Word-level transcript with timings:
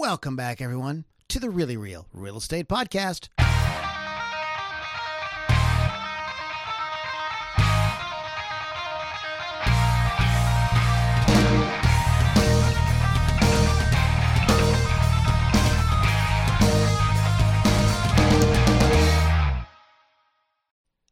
Welcome 0.00 0.36
back, 0.36 0.60
everyone, 0.60 1.06
to 1.26 1.40
the 1.40 1.50
Really 1.50 1.76
Real 1.76 2.06
Real 2.12 2.36
Estate 2.36 2.68
Podcast. 2.68 3.26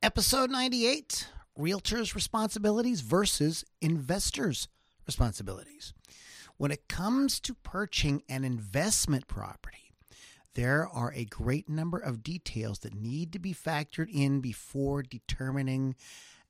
Episode 0.01 0.53
98 0.53 1.27
Realtors' 1.59 2.15
Responsibilities 2.15 3.01
versus 3.01 3.65
Investors' 3.81 4.69
Responsibilities. 5.09 5.93
When 6.59 6.71
it 6.71 6.89
comes 6.89 7.39
to 7.41 7.55
purchasing 7.55 8.23
an 8.29 8.45
investment 8.45 9.27
property, 9.29 9.93
there 10.55 10.89
are 10.89 11.13
a 11.13 11.27
great 11.27 11.69
number 11.69 11.99
of 11.99 12.23
details 12.23 12.79
that 12.79 12.95
need 12.95 13.33
to 13.35 13.39
be 13.39 13.53
factored 13.53 14.09
in 14.11 14.41
before 14.41 15.03
determining 15.03 15.97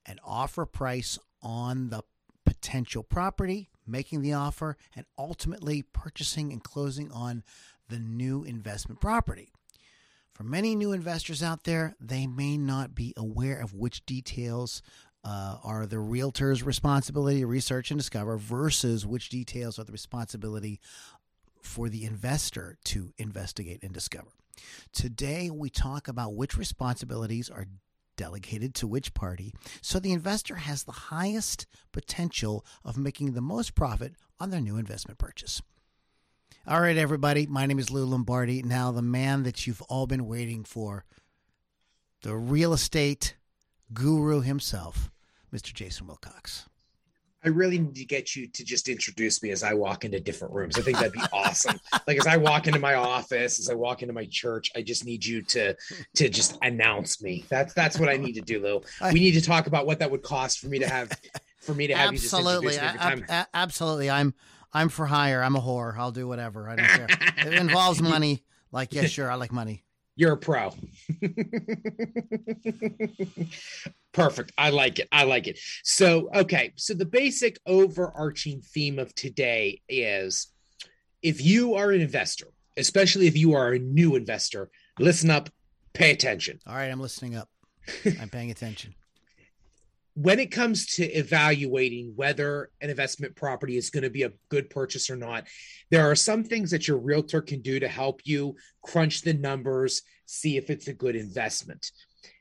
an 0.05 0.17
offer 0.23 0.65
price 0.65 1.19
on 1.41 1.89
the 1.89 2.03
potential 2.45 3.03
property, 3.03 3.69
making 3.85 4.21
the 4.21 4.31
offer, 4.31 4.77
and 4.95 5.05
ultimately 5.17 5.81
purchasing 5.81 6.53
and 6.53 6.63
closing 6.63 7.11
on 7.11 7.43
the 7.89 7.99
new 7.99 8.43
investment 8.43 9.01
property. 9.01 9.51
For 10.33 10.43
many 10.43 10.75
new 10.75 10.93
investors 10.93 11.43
out 11.43 11.65
there, 11.65 11.95
they 11.99 12.27
may 12.27 12.57
not 12.57 12.95
be 12.95 13.13
aware 13.17 13.59
of 13.59 13.73
which 13.73 14.05
details 14.05 14.81
uh, 15.27 15.57
are 15.61 15.85
the 15.85 15.99
realtor's 15.99 16.63
responsibility 16.63 17.41
to 17.41 17.47
research 17.47 17.91
and 17.91 17.99
discover 17.99 18.37
versus 18.37 19.05
which 19.05 19.27
details 19.27 19.77
are 19.77 19.83
the 19.83 19.91
responsibility 19.91 20.79
for 21.61 21.89
the 21.89 22.05
investor 22.05 22.77
to 22.85 23.11
investigate 23.17 23.83
and 23.83 23.93
discover. 23.93 24.29
Today, 24.93 25.49
we 25.49 25.69
talk 25.69 26.07
about 26.07 26.35
which 26.35 26.57
responsibilities 26.57 27.49
are 27.49 27.65
delegated 28.15 28.73
to 28.73 28.87
which 28.87 29.13
party 29.13 29.53
so 29.81 29.99
the 29.99 30.13
investor 30.13 30.55
has 30.55 30.83
the 30.83 30.91
highest 30.91 31.67
potential 31.91 32.65
of 32.83 32.97
making 32.97 33.33
the 33.33 33.41
most 33.41 33.75
profit 33.75 34.13
on 34.39 34.49
their 34.49 34.61
new 34.61 34.77
investment 34.77 35.19
purchase. 35.19 35.61
All 36.65 36.81
right, 36.81 36.97
everybody. 36.97 37.45
My 37.45 37.65
name 37.65 37.79
is 37.79 37.91
Lou 37.91 38.05
Lombardi. 38.05 38.63
Now, 38.63 38.91
the 38.91 39.01
man 39.01 39.43
that 39.43 39.67
you've 39.67 39.81
all 39.83 40.07
been 40.07 40.25
waiting 40.25 40.63
for, 40.63 41.05
the 42.23 42.35
real 42.35 42.73
estate 42.73 43.35
guru 43.93 44.41
himself, 44.41 45.11
Mr. 45.53 45.73
Jason 45.73 46.07
Wilcox. 46.07 46.67
I 47.43 47.49
really 47.49 47.77
need 47.77 47.95
to 47.95 48.05
get 48.05 48.35
you 48.35 48.47
to 48.47 48.65
just 48.65 48.89
introduce 48.89 49.41
me 49.43 49.51
as 49.51 49.63
I 49.63 49.73
walk 49.73 50.03
into 50.03 50.19
different 50.19 50.53
rooms. 50.53 50.77
I 50.77 50.81
think 50.81 50.97
that'd 50.97 51.13
be 51.13 51.21
awesome. 51.31 51.79
Like 52.07 52.17
as 52.19 52.27
I 52.27 52.37
walk 52.37 52.67
into 52.67 52.79
my 52.79 52.93
office, 52.93 53.59
as 53.59 53.69
I 53.69 53.73
walk 53.73 54.01
into 54.01 54.13
my 54.13 54.25
church, 54.31 54.71
I 54.77 54.81
just 54.81 55.05
need 55.05 55.25
you 55.25 55.41
to 55.43 55.75
to 56.15 56.29
just 56.29 56.57
announce 56.61 57.21
me. 57.21 57.43
That's 57.49 57.73
that's 57.73 57.99
what 57.99 58.07
I 58.07 58.15
need 58.15 58.33
to 58.33 58.41
do, 58.41 58.61
Lou. 58.61 58.81
We 59.11 59.19
need 59.19 59.33
to 59.33 59.41
talk 59.41 59.67
about 59.67 59.85
what 59.85 59.99
that 59.99 60.09
would 60.09 60.23
cost 60.23 60.59
for 60.59 60.67
me 60.67 60.79
to 60.79 60.87
have 60.87 61.11
for 61.59 61.73
me 61.73 61.87
to 61.87 61.95
have 61.95 62.13
absolutely, 62.13 62.67
you 62.67 62.79
just 62.79 62.83
introduce 62.83 63.01
me 63.01 63.11
every 63.11 63.27
time. 63.27 63.45
absolutely. 63.53 64.09
I'm 64.09 64.33
I'm 64.73 64.89
for 64.89 65.05
hire. 65.05 65.41
I'm 65.41 65.55
a 65.55 65.61
whore. 65.61 65.97
I'll 65.97 66.11
do 66.11 66.27
whatever. 66.27 66.69
I 66.69 66.75
don't 66.75 66.87
care. 66.87 67.07
it 67.37 67.53
involves 67.53 68.01
money. 68.01 68.43
Like, 68.71 68.93
yeah, 68.93 69.05
sure. 69.07 69.31
I 69.31 69.35
like 69.35 69.51
money. 69.51 69.83
You're 70.17 70.33
a 70.33 70.37
pro. 70.37 70.71
Perfect. 74.11 74.51
I 74.57 74.71
like 74.71 74.99
it. 74.99 75.07
I 75.11 75.23
like 75.23 75.47
it. 75.47 75.59
So, 75.83 76.29
okay. 76.33 76.73
So, 76.75 76.95
the 76.95 77.05
basic 77.05 77.59
overarching 77.65 78.61
theme 78.61 78.97
of 78.99 79.13
today 79.13 79.81
is 79.87 80.47
if 81.21 81.45
you 81.45 81.75
are 81.75 81.91
an 81.91 82.01
investor, 82.01 82.47
especially 82.75 83.27
if 83.27 83.37
you 83.37 83.53
are 83.53 83.73
a 83.73 83.79
new 83.79 84.15
investor, 84.15 84.69
listen 84.99 85.29
up, 85.29 85.49
pay 85.93 86.11
attention. 86.11 86.59
All 86.67 86.73
right. 86.73 86.91
I'm 86.91 86.99
listening 86.99 87.35
up. 87.35 87.47
I'm 88.19 88.29
paying 88.29 88.51
attention 88.51 88.95
when 90.19 90.39
it 90.39 90.49
comes 90.49 90.95
to 90.95 91.05
evaluating 91.05 92.11
whether 92.15 92.71
an 92.81 92.89
investment 92.89 93.35
property 93.35 93.77
is 93.77 93.91
going 93.91 94.01
to 94.03 94.09
be 94.09 94.23
a 94.23 94.33
good 94.49 94.67
purchase 94.67 95.11
or 95.11 95.15
not, 95.15 95.45
there 95.91 96.09
are 96.09 96.15
some 96.15 96.43
things 96.43 96.71
that 96.71 96.87
your 96.87 96.97
realtor 96.97 97.39
can 97.39 97.61
do 97.61 97.79
to 97.79 97.87
help 97.87 98.21
you 98.23 98.55
crunch 98.83 99.21
the 99.21 99.33
numbers, 99.33 100.01
see 100.25 100.57
if 100.57 100.71
it's 100.71 100.87
a 100.87 100.93
good 100.93 101.15
investment. 101.15 101.91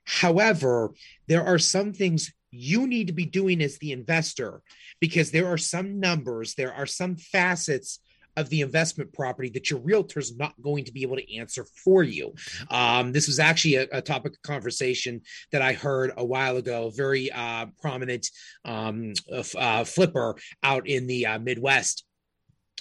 However, 0.04 0.94
there 1.28 1.44
are 1.44 1.58
some 1.58 1.92
things 1.92 2.32
you 2.50 2.86
need 2.86 3.08
to 3.08 3.12
be 3.12 3.26
doing 3.26 3.60
as 3.60 3.76
the 3.76 3.92
investor 3.92 4.62
because 4.98 5.30
there 5.30 5.46
are 5.46 5.58
some 5.58 6.00
numbers, 6.00 6.54
there 6.54 6.72
are 6.72 6.86
some 6.86 7.16
facets 7.16 7.98
of 8.36 8.48
the 8.48 8.60
investment 8.60 9.12
property 9.12 9.48
that 9.50 9.70
your 9.70 9.80
realtor 9.80 10.20
is 10.20 10.36
not 10.36 10.60
going 10.60 10.84
to 10.84 10.92
be 10.92 11.02
able 11.02 11.16
to 11.16 11.36
answer 11.36 11.66
for 11.84 12.02
you. 12.02 12.34
Um, 12.70 13.12
this 13.12 13.26
was 13.26 13.38
actually 13.38 13.76
a, 13.76 13.86
a, 13.92 14.02
topic 14.02 14.34
of 14.34 14.42
conversation 14.42 15.22
that 15.52 15.62
I 15.62 15.72
heard 15.72 16.12
a 16.16 16.24
while 16.24 16.56
ago. 16.56 16.90
Very 16.94 17.30
uh, 17.32 17.66
prominent 17.80 18.28
um, 18.64 19.14
uh, 19.58 19.84
flipper 19.84 20.36
out 20.62 20.86
in 20.86 21.06
the 21.06 21.26
uh, 21.26 21.38
Midwest 21.38 22.04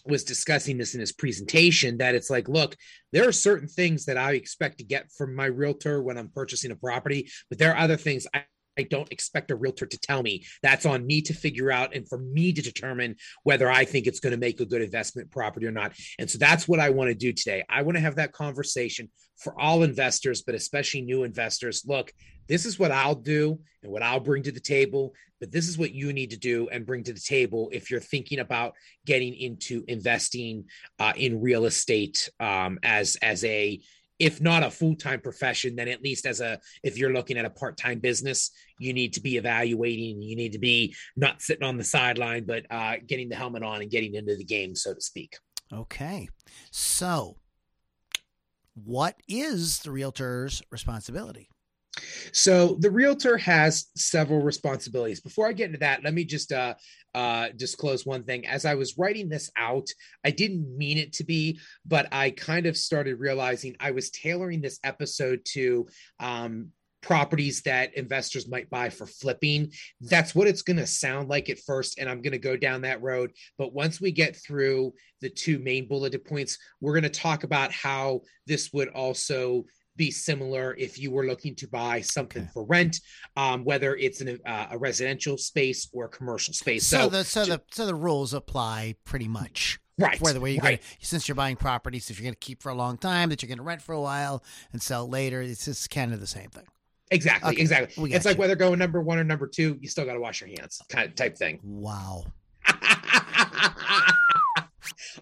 was 0.05 0.23
discussing 0.23 0.77
this 0.77 0.93
in 0.93 0.99
his 0.99 1.11
presentation 1.11 1.97
that 1.97 2.15
it's 2.15 2.29
like, 2.29 2.47
look, 2.47 2.75
there 3.11 3.27
are 3.27 3.31
certain 3.31 3.67
things 3.67 4.05
that 4.05 4.17
I 4.17 4.33
expect 4.33 4.77
to 4.77 4.83
get 4.83 5.11
from 5.11 5.35
my 5.35 5.45
realtor 5.45 6.01
when 6.01 6.17
I'm 6.17 6.29
purchasing 6.29 6.71
a 6.71 6.75
property, 6.75 7.29
but 7.49 7.57
there 7.57 7.71
are 7.71 7.77
other 7.77 7.97
things 7.97 8.27
I 8.33 8.43
I 8.77 8.83
don't 8.83 9.11
expect 9.11 9.51
a 9.51 9.55
realtor 9.55 9.85
to 9.85 9.99
tell 9.99 10.21
me. 10.21 10.45
That's 10.61 10.85
on 10.85 11.05
me 11.05 11.21
to 11.23 11.33
figure 11.33 11.71
out 11.71 11.95
and 11.95 12.07
for 12.07 12.17
me 12.17 12.53
to 12.53 12.61
determine 12.61 13.15
whether 13.43 13.69
I 13.69 13.85
think 13.85 14.07
it's 14.07 14.19
going 14.19 14.31
to 14.31 14.37
make 14.37 14.59
a 14.59 14.65
good 14.65 14.81
investment 14.81 15.31
property 15.31 15.65
or 15.65 15.71
not. 15.71 15.93
And 16.19 16.29
so 16.29 16.37
that's 16.37 16.67
what 16.67 16.79
I 16.79 16.89
want 16.89 17.09
to 17.09 17.15
do 17.15 17.33
today. 17.33 17.63
I 17.69 17.81
want 17.81 17.95
to 17.95 18.01
have 18.01 18.15
that 18.15 18.33
conversation 18.33 19.09
for 19.37 19.59
all 19.59 19.83
investors, 19.83 20.41
but 20.41 20.55
especially 20.55 21.01
new 21.01 21.23
investors. 21.23 21.83
Look, 21.85 22.13
this 22.47 22.65
is 22.65 22.79
what 22.79 22.91
I'll 22.91 23.15
do 23.15 23.59
and 23.83 23.91
what 23.91 24.03
I'll 24.03 24.19
bring 24.19 24.43
to 24.43 24.51
the 24.51 24.59
table, 24.59 25.13
but 25.39 25.51
this 25.51 25.67
is 25.67 25.77
what 25.77 25.93
you 25.93 26.13
need 26.13 26.31
to 26.31 26.37
do 26.37 26.69
and 26.69 26.85
bring 26.85 27.03
to 27.03 27.13
the 27.13 27.19
table 27.19 27.69
if 27.73 27.89
you're 27.89 27.99
thinking 27.99 28.39
about 28.39 28.73
getting 29.05 29.33
into 29.35 29.83
investing 29.87 30.65
uh, 30.99 31.13
in 31.15 31.41
real 31.41 31.65
estate 31.65 32.29
um, 32.39 32.79
as 32.83 33.15
as 33.21 33.43
a 33.43 33.79
if 34.19 34.39
not 34.41 34.63
a 34.63 34.71
full-time 34.71 35.19
profession 35.19 35.75
then 35.75 35.87
at 35.87 36.01
least 36.01 36.25
as 36.25 36.39
a 36.39 36.59
if 36.83 36.97
you're 36.97 37.13
looking 37.13 37.37
at 37.37 37.45
a 37.45 37.49
part-time 37.49 37.99
business 37.99 38.51
you 38.79 38.93
need 38.93 39.13
to 39.13 39.21
be 39.21 39.37
evaluating 39.37 40.21
you 40.21 40.35
need 40.35 40.51
to 40.53 40.59
be 40.59 40.95
not 41.15 41.41
sitting 41.41 41.63
on 41.63 41.77
the 41.77 41.83
sideline 41.83 42.45
but 42.45 42.65
uh, 42.69 42.95
getting 43.05 43.29
the 43.29 43.35
helmet 43.35 43.63
on 43.63 43.81
and 43.81 43.91
getting 43.91 44.15
into 44.15 44.35
the 44.35 44.43
game 44.43 44.75
so 44.75 44.93
to 44.93 45.01
speak. 45.01 45.37
Okay. 45.73 46.27
So 46.71 47.37
what 48.73 49.15
is 49.27 49.79
the 49.79 49.91
realtor's 49.91 50.61
responsibility 50.69 51.49
so 52.31 52.75
the 52.79 52.91
realtor 52.91 53.37
has 53.37 53.87
several 53.95 54.41
responsibilities. 54.41 55.21
Before 55.21 55.47
I 55.47 55.53
get 55.53 55.67
into 55.67 55.79
that, 55.79 56.03
let 56.03 56.13
me 56.13 56.25
just 56.25 56.51
uh, 56.51 56.75
uh, 57.13 57.49
disclose 57.55 58.05
one 58.05 58.23
thing. 58.23 58.45
As 58.45 58.65
I 58.65 58.75
was 58.75 58.97
writing 58.97 59.29
this 59.29 59.49
out, 59.57 59.87
I 60.23 60.31
didn't 60.31 60.77
mean 60.77 60.97
it 60.97 61.13
to 61.13 61.23
be, 61.23 61.59
but 61.85 62.07
I 62.11 62.31
kind 62.31 62.65
of 62.65 62.77
started 62.77 63.19
realizing 63.19 63.75
I 63.79 63.91
was 63.91 64.09
tailoring 64.09 64.61
this 64.61 64.79
episode 64.83 65.41
to 65.53 65.87
um, 66.19 66.71
properties 67.05 67.61
that 67.61 67.95
investors 67.95 68.49
might 68.49 68.67
buy 68.71 68.89
for 68.89 69.05
flipping. 69.05 69.71
That's 70.01 70.33
what 70.33 70.47
it's 70.47 70.63
going 70.63 70.77
to 70.77 70.87
sound 70.87 71.29
like 71.29 71.51
at 71.51 71.59
first. 71.59 71.99
And 71.99 72.09
I'm 72.09 72.23
going 72.23 72.31
to 72.31 72.39
go 72.39 72.57
down 72.57 72.81
that 72.81 73.03
road. 73.03 73.31
But 73.59 73.73
once 73.73 74.01
we 74.01 74.11
get 74.11 74.35
through 74.35 74.93
the 75.21 75.29
two 75.29 75.59
main 75.59 75.87
bulleted 75.87 76.25
points, 76.25 76.57
we're 76.81 76.93
going 76.93 77.03
to 77.03 77.09
talk 77.09 77.43
about 77.43 77.71
how 77.71 78.21
this 78.47 78.73
would 78.73 78.89
also 78.89 79.65
be 79.95 80.11
similar 80.11 80.75
if 80.77 80.99
you 80.99 81.11
were 81.11 81.25
looking 81.25 81.55
to 81.55 81.67
buy 81.67 82.01
something 82.01 82.43
okay. 82.43 82.51
for 82.53 82.63
rent, 82.65 82.99
um, 83.37 83.63
whether 83.63 83.95
it's 83.95 84.21
an, 84.21 84.39
uh, 84.45 84.67
a 84.71 84.77
residential 84.77 85.37
space 85.37 85.89
or 85.93 86.05
a 86.05 86.09
commercial 86.09 86.53
space. 86.53 86.85
So, 86.85 87.01
so 87.01 87.09
the 87.09 87.23
so 87.23 87.45
the 87.45 87.61
so 87.71 87.85
the 87.85 87.95
rules 87.95 88.33
apply 88.33 88.95
pretty 89.05 89.27
much. 89.27 89.79
Right. 89.97 90.19
Whether 90.19 90.41
way 90.41 90.53
you 90.53 90.59
right. 90.59 90.81
Gonna, 90.81 90.97
since 90.99 91.27
you're 91.27 91.35
buying 91.35 91.55
properties, 91.55 92.09
if 92.09 92.19
you're 92.19 92.25
going 92.25 92.33
to 92.33 92.39
keep 92.39 92.61
for 92.61 92.69
a 92.69 92.75
long 92.75 92.97
time, 92.97 93.29
that 93.29 93.41
you're 93.41 93.47
going 93.47 93.59
to 93.59 93.63
rent 93.63 93.81
for 93.81 93.93
a 93.93 94.01
while 94.01 94.43
and 94.73 94.81
sell 94.81 95.07
later, 95.07 95.41
it's 95.41 95.65
just 95.65 95.89
kind 95.89 96.13
of 96.13 96.19
the 96.19 96.27
same 96.27 96.49
thing. 96.49 96.65
Exactly. 97.11 97.53
Okay. 97.53 97.61
Exactly. 97.61 98.13
It's 98.13 98.25
like 98.25 98.37
whether 98.37 98.55
going 98.55 98.79
number 98.79 99.01
one 99.01 99.19
or 99.19 99.23
number 99.23 99.47
two, 99.47 99.77
you 99.79 99.87
still 99.87 100.05
got 100.05 100.13
to 100.13 100.19
wash 100.19 100.41
your 100.41 100.49
hands, 100.49 100.81
kind 100.89 101.07
of 101.07 101.15
type 101.15 101.37
thing. 101.37 101.59
Wow. 101.63 102.25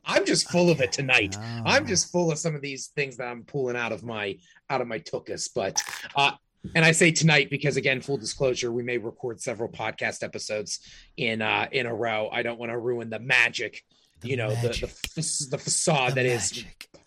I'm 0.06 0.26
just 0.26 0.50
full 0.50 0.70
of 0.70 0.82
it 0.82 0.92
tonight. 0.92 1.36
Oh. 1.40 1.62
I'm 1.66 1.88
just 1.88 2.12
full 2.12 2.32
of 2.32 2.38
some 2.38 2.56
of 2.56 2.62
these 2.62 2.88
things 2.88 3.18
that 3.18 3.28
I'm 3.28 3.44
pulling 3.44 3.76
out 3.76 3.92
of 3.92 4.04
my 4.04 4.38
out 4.70 4.82
of 4.82 4.88
my 4.88 5.00
tuchus. 5.00 5.50
But 5.54 5.82
uh, 6.16 6.32
and 6.76 6.86
I 6.86 6.92
say 6.92 7.12
tonight 7.12 7.50
because 7.50 7.78
again, 7.78 8.02
full 8.02 8.18
disclosure, 8.18 8.72
we 8.72 8.84
may 8.84 8.98
record 8.98 9.42
several 9.42 9.70
podcast 9.70 10.24
episodes 10.24 10.80
in 11.18 11.42
uh 11.42 11.68
in 11.72 11.86
a 11.86 11.94
row. 11.94 12.30
I 12.32 12.44
don't 12.44 12.60
want 12.60 12.72
to 12.72 12.78
ruin 12.78 13.10
the 13.10 13.20
magic, 13.20 13.84
the 14.22 14.30
you 14.30 14.38
know, 14.38 14.50
magic. 14.50 14.90
the 14.90 15.22
the, 15.22 15.48
the 15.52 15.58
facade 15.58 16.12
the 16.12 16.16
that 16.16 16.26
magic. 16.26 16.88
is 16.94 17.02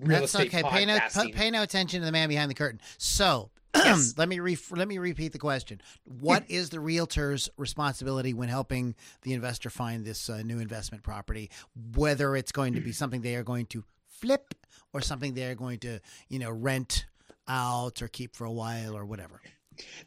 real 0.00 0.20
That's 0.20 0.34
estate 0.34 0.54
okay. 0.54 0.68
Pay 0.68 0.86
no, 0.86 0.98
pay 1.32 1.50
no 1.50 1.62
attention 1.62 2.00
to 2.00 2.06
the 2.06 2.12
man 2.12 2.28
behind 2.28 2.50
the 2.50 2.54
curtain. 2.54 2.80
So 2.98 3.50
yes. 3.84 4.14
let 4.18 4.28
me 4.28 4.40
re- 4.40 4.58
let 4.70 4.88
me 4.88 4.98
repeat 4.98 5.32
the 5.32 5.38
question. 5.38 5.80
What 6.04 6.44
is 6.48 6.70
the 6.70 6.80
realtor's 6.80 7.48
responsibility 7.56 8.34
when 8.34 8.48
helping 8.48 8.94
the 9.22 9.32
investor 9.32 9.70
find 9.70 10.04
this 10.04 10.28
uh, 10.28 10.42
new 10.42 10.58
investment 10.58 11.02
property? 11.02 11.50
Whether 11.94 12.36
it's 12.36 12.52
going 12.52 12.74
to 12.74 12.80
be 12.80 12.92
something 12.92 13.22
they 13.22 13.36
are 13.36 13.44
going 13.44 13.66
to 13.66 13.84
flip 14.06 14.54
or 14.92 15.00
something 15.00 15.34
they 15.34 15.44
are 15.44 15.54
going 15.54 15.78
to, 15.80 16.00
you 16.28 16.38
know, 16.38 16.50
rent 16.50 17.06
out 17.48 18.02
or 18.02 18.08
keep 18.08 18.34
for 18.34 18.44
a 18.44 18.52
while 18.52 18.96
or 18.96 19.04
whatever. 19.04 19.40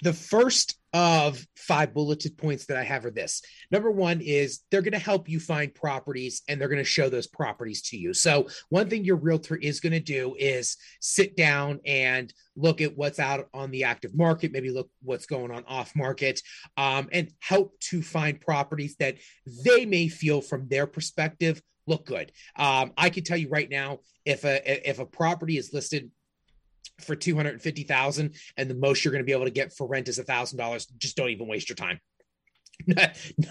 The 0.01 0.13
first 0.13 0.75
of 0.93 1.45
five 1.55 1.93
bulleted 1.93 2.37
points 2.37 2.65
that 2.65 2.77
I 2.77 2.83
have 2.83 3.05
are 3.05 3.11
this. 3.11 3.41
Number 3.71 3.91
one 3.91 4.21
is 4.21 4.61
they're 4.71 4.81
going 4.81 4.93
to 4.93 4.99
help 4.99 5.29
you 5.29 5.39
find 5.39 5.73
properties 5.73 6.41
and 6.47 6.59
they're 6.59 6.67
going 6.67 6.79
to 6.79 6.83
show 6.83 7.09
those 7.09 7.27
properties 7.27 7.83
to 7.83 7.97
you. 7.97 8.13
So, 8.13 8.47
one 8.69 8.89
thing 8.89 9.05
your 9.05 9.17
realtor 9.17 9.55
is 9.55 9.79
going 9.79 9.93
to 9.93 9.99
do 9.99 10.35
is 10.37 10.77
sit 10.99 11.35
down 11.35 11.79
and 11.85 12.33
look 12.55 12.81
at 12.81 12.97
what's 12.97 13.19
out 13.19 13.47
on 13.53 13.71
the 13.71 13.83
active 13.83 14.15
market, 14.15 14.51
maybe 14.51 14.71
look 14.71 14.89
what's 15.03 15.27
going 15.27 15.51
on 15.51 15.63
off 15.67 15.95
market, 15.95 16.41
um, 16.77 17.07
and 17.11 17.31
help 17.39 17.79
to 17.81 18.01
find 18.01 18.41
properties 18.41 18.95
that 18.99 19.17
they 19.63 19.85
may 19.85 20.07
feel 20.07 20.41
from 20.41 20.67
their 20.69 20.87
perspective 20.87 21.61
look 21.89 22.05
good. 22.05 22.31
Um, 22.55 22.93
I 22.97 23.09
can 23.09 23.23
tell 23.23 23.37
you 23.37 23.49
right 23.49 23.69
now, 23.69 23.99
if 24.23 24.43
a 24.45 24.89
if 24.89 24.99
a 24.99 25.05
property 25.05 25.57
is 25.57 25.73
listed 25.73 26.11
for 27.01 27.15
250,000 27.15 28.35
and 28.57 28.69
the 28.69 28.75
most 28.75 29.03
you're 29.03 29.11
going 29.11 29.23
to 29.23 29.25
be 29.25 29.31
able 29.31 29.45
to 29.45 29.51
get 29.51 29.73
for 29.73 29.87
rent 29.87 30.07
is 30.07 30.19
a 30.19 30.23
thousand 30.23 30.57
dollars. 30.57 30.85
Just 30.97 31.17
don't 31.17 31.29
even 31.29 31.47
waste 31.47 31.69
your 31.69 31.75
time. 31.75 31.99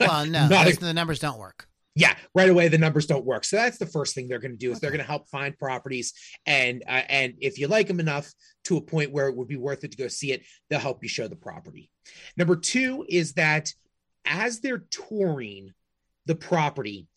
well, 0.00 0.26
no, 0.26 0.48
not, 0.48 0.66
the 0.80 0.94
numbers 0.94 1.18
don't 1.18 1.38
work. 1.38 1.66
Yeah, 1.94 2.14
right 2.34 2.48
away 2.48 2.68
the 2.68 2.78
numbers 2.78 3.06
don't 3.06 3.24
work. 3.24 3.44
So 3.44 3.56
that's 3.56 3.78
the 3.78 3.86
first 3.86 4.14
thing 4.14 4.28
they're 4.28 4.38
going 4.38 4.52
to 4.52 4.56
do 4.56 4.70
is 4.70 4.76
okay. 4.76 4.80
they're 4.82 4.90
going 4.92 5.04
to 5.04 5.10
help 5.10 5.28
find 5.28 5.58
properties, 5.58 6.12
and 6.46 6.84
uh, 6.86 7.02
and 7.08 7.34
if 7.40 7.58
you 7.58 7.66
like 7.66 7.88
them 7.88 7.98
enough 7.98 8.32
to 8.64 8.76
a 8.76 8.80
point 8.80 9.10
where 9.10 9.28
it 9.28 9.36
would 9.36 9.48
be 9.48 9.56
worth 9.56 9.82
it 9.82 9.90
to 9.90 9.96
go 9.96 10.06
see 10.06 10.30
it, 10.30 10.44
they'll 10.70 10.78
help 10.78 11.02
you 11.02 11.08
show 11.08 11.26
the 11.26 11.34
property. 11.34 11.90
Number 12.36 12.54
two 12.54 13.04
is 13.08 13.32
that 13.32 13.72
as 14.24 14.60
they're 14.60 14.84
touring 14.90 15.72
the 16.26 16.36
property, 16.36 17.08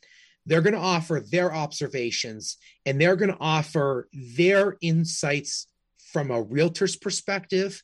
they're 0.45 0.61
going 0.61 0.73
to 0.73 0.79
offer 0.79 1.19
their 1.19 1.53
observations 1.53 2.57
and 2.85 2.99
they're 2.99 3.15
going 3.15 3.31
to 3.31 3.37
offer 3.39 4.09
their 4.13 4.77
insights 4.81 5.67
from 6.11 6.31
a 6.31 6.41
realtor's 6.41 6.95
perspective 6.95 7.81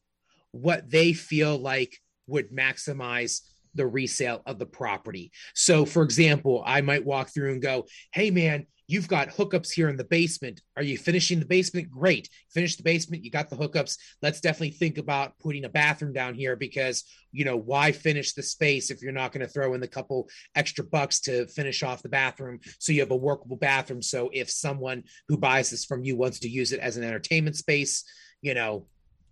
what 0.51 0.89
they 0.89 1.13
feel 1.13 1.57
like 1.57 1.97
would 2.27 2.51
maximize 2.51 3.41
the 3.75 3.85
resale 3.85 4.41
of 4.45 4.59
the 4.59 4.65
property. 4.65 5.31
So, 5.53 5.85
for 5.85 6.03
example, 6.03 6.63
I 6.65 6.81
might 6.81 7.05
walk 7.05 7.33
through 7.33 7.51
and 7.53 7.61
go, 7.61 7.85
Hey, 8.11 8.31
man, 8.31 8.65
you've 8.87 9.07
got 9.07 9.29
hookups 9.29 9.71
here 9.71 9.89
in 9.89 9.97
the 9.97 10.03
basement. 10.05 10.61
Are 10.77 10.83
you 10.83 10.97
finishing 10.97 11.39
the 11.39 11.45
basement? 11.45 11.91
Great. 11.91 12.29
Finish 12.51 12.77
the 12.77 12.83
basement. 12.83 13.23
You 13.23 13.31
got 13.31 13.49
the 13.49 13.57
hookups. 13.57 13.97
Let's 14.21 14.39
definitely 14.39 14.71
think 14.71 14.97
about 14.97 15.37
putting 15.39 15.65
a 15.65 15.69
bathroom 15.69 16.13
down 16.13 16.35
here 16.35 16.55
because, 16.55 17.03
you 17.31 17.43
know, 17.43 17.57
why 17.57 17.91
finish 17.91 18.33
the 18.33 18.43
space 18.43 18.89
if 18.89 19.01
you're 19.01 19.11
not 19.11 19.33
going 19.33 19.45
to 19.45 19.51
throw 19.51 19.73
in 19.73 19.81
the 19.81 19.87
couple 19.87 20.29
extra 20.55 20.83
bucks 20.83 21.19
to 21.21 21.47
finish 21.47 21.83
off 21.83 22.01
the 22.01 22.09
bathroom 22.09 22.59
so 22.79 22.93
you 22.93 23.01
have 23.01 23.11
a 23.11 23.15
workable 23.15 23.57
bathroom. 23.57 24.01
So 24.01 24.29
if 24.33 24.49
someone 24.49 25.03
who 25.27 25.37
buys 25.37 25.69
this 25.69 25.85
from 25.85 26.03
you 26.03 26.15
wants 26.15 26.39
to 26.39 26.49
use 26.49 26.71
it 26.71 26.79
as 26.79 26.97
an 26.97 27.03
entertainment 27.03 27.57
space, 27.57 28.05
you 28.41 28.53
know, 28.53 28.87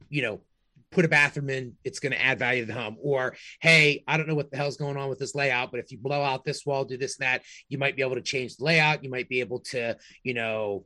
you 0.10 0.22
know, 0.22 0.42
put 0.96 1.06
a 1.06 1.10
bathroom 1.10 1.50
in, 1.50 1.74
it's 1.84 2.00
going 2.00 2.14
to 2.14 2.22
add 2.22 2.40
value 2.40 2.66
to 2.66 2.72
the 2.72 2.80
home. 2.80 2.98
Or, 3.02 3.36
hey, 3.60 4.04
I 4.08 4.18
don't 4.18 4.28
know 4.28 4.36
what 4.36 4.50
the 4.50 4.58
hell's 4.58 4.78
going 4.78 4.98
on 4.98 5.10
with 5.10 5.20
this 5.20 5.36
layout, 5.36 5.70
but 5.70 5.82
if 5.82 5.92
you 5.92 5.98
blow 5.98 6.22
out 6.22 6.46
this 6.46 6.66
wall, 6.66 6.86
do 6.86 6.98
this 6.98 7.20
and 7.20 7.28
that, 7.28 7.44
you 7.70 7.78
might 7.78 7.96
be 7.96 8.02
able 8.02 8.16
to 8.16 8.22
change 8.22 8.56
the 8.56 8.64
layout. 8.64 9.04
You 9.04 9.10
might 9.10 9.30
be 9.30 9.42
able 9.42 9.60
to, 9.72 9.98
you 10.24 10.34
know, 10.34 10.86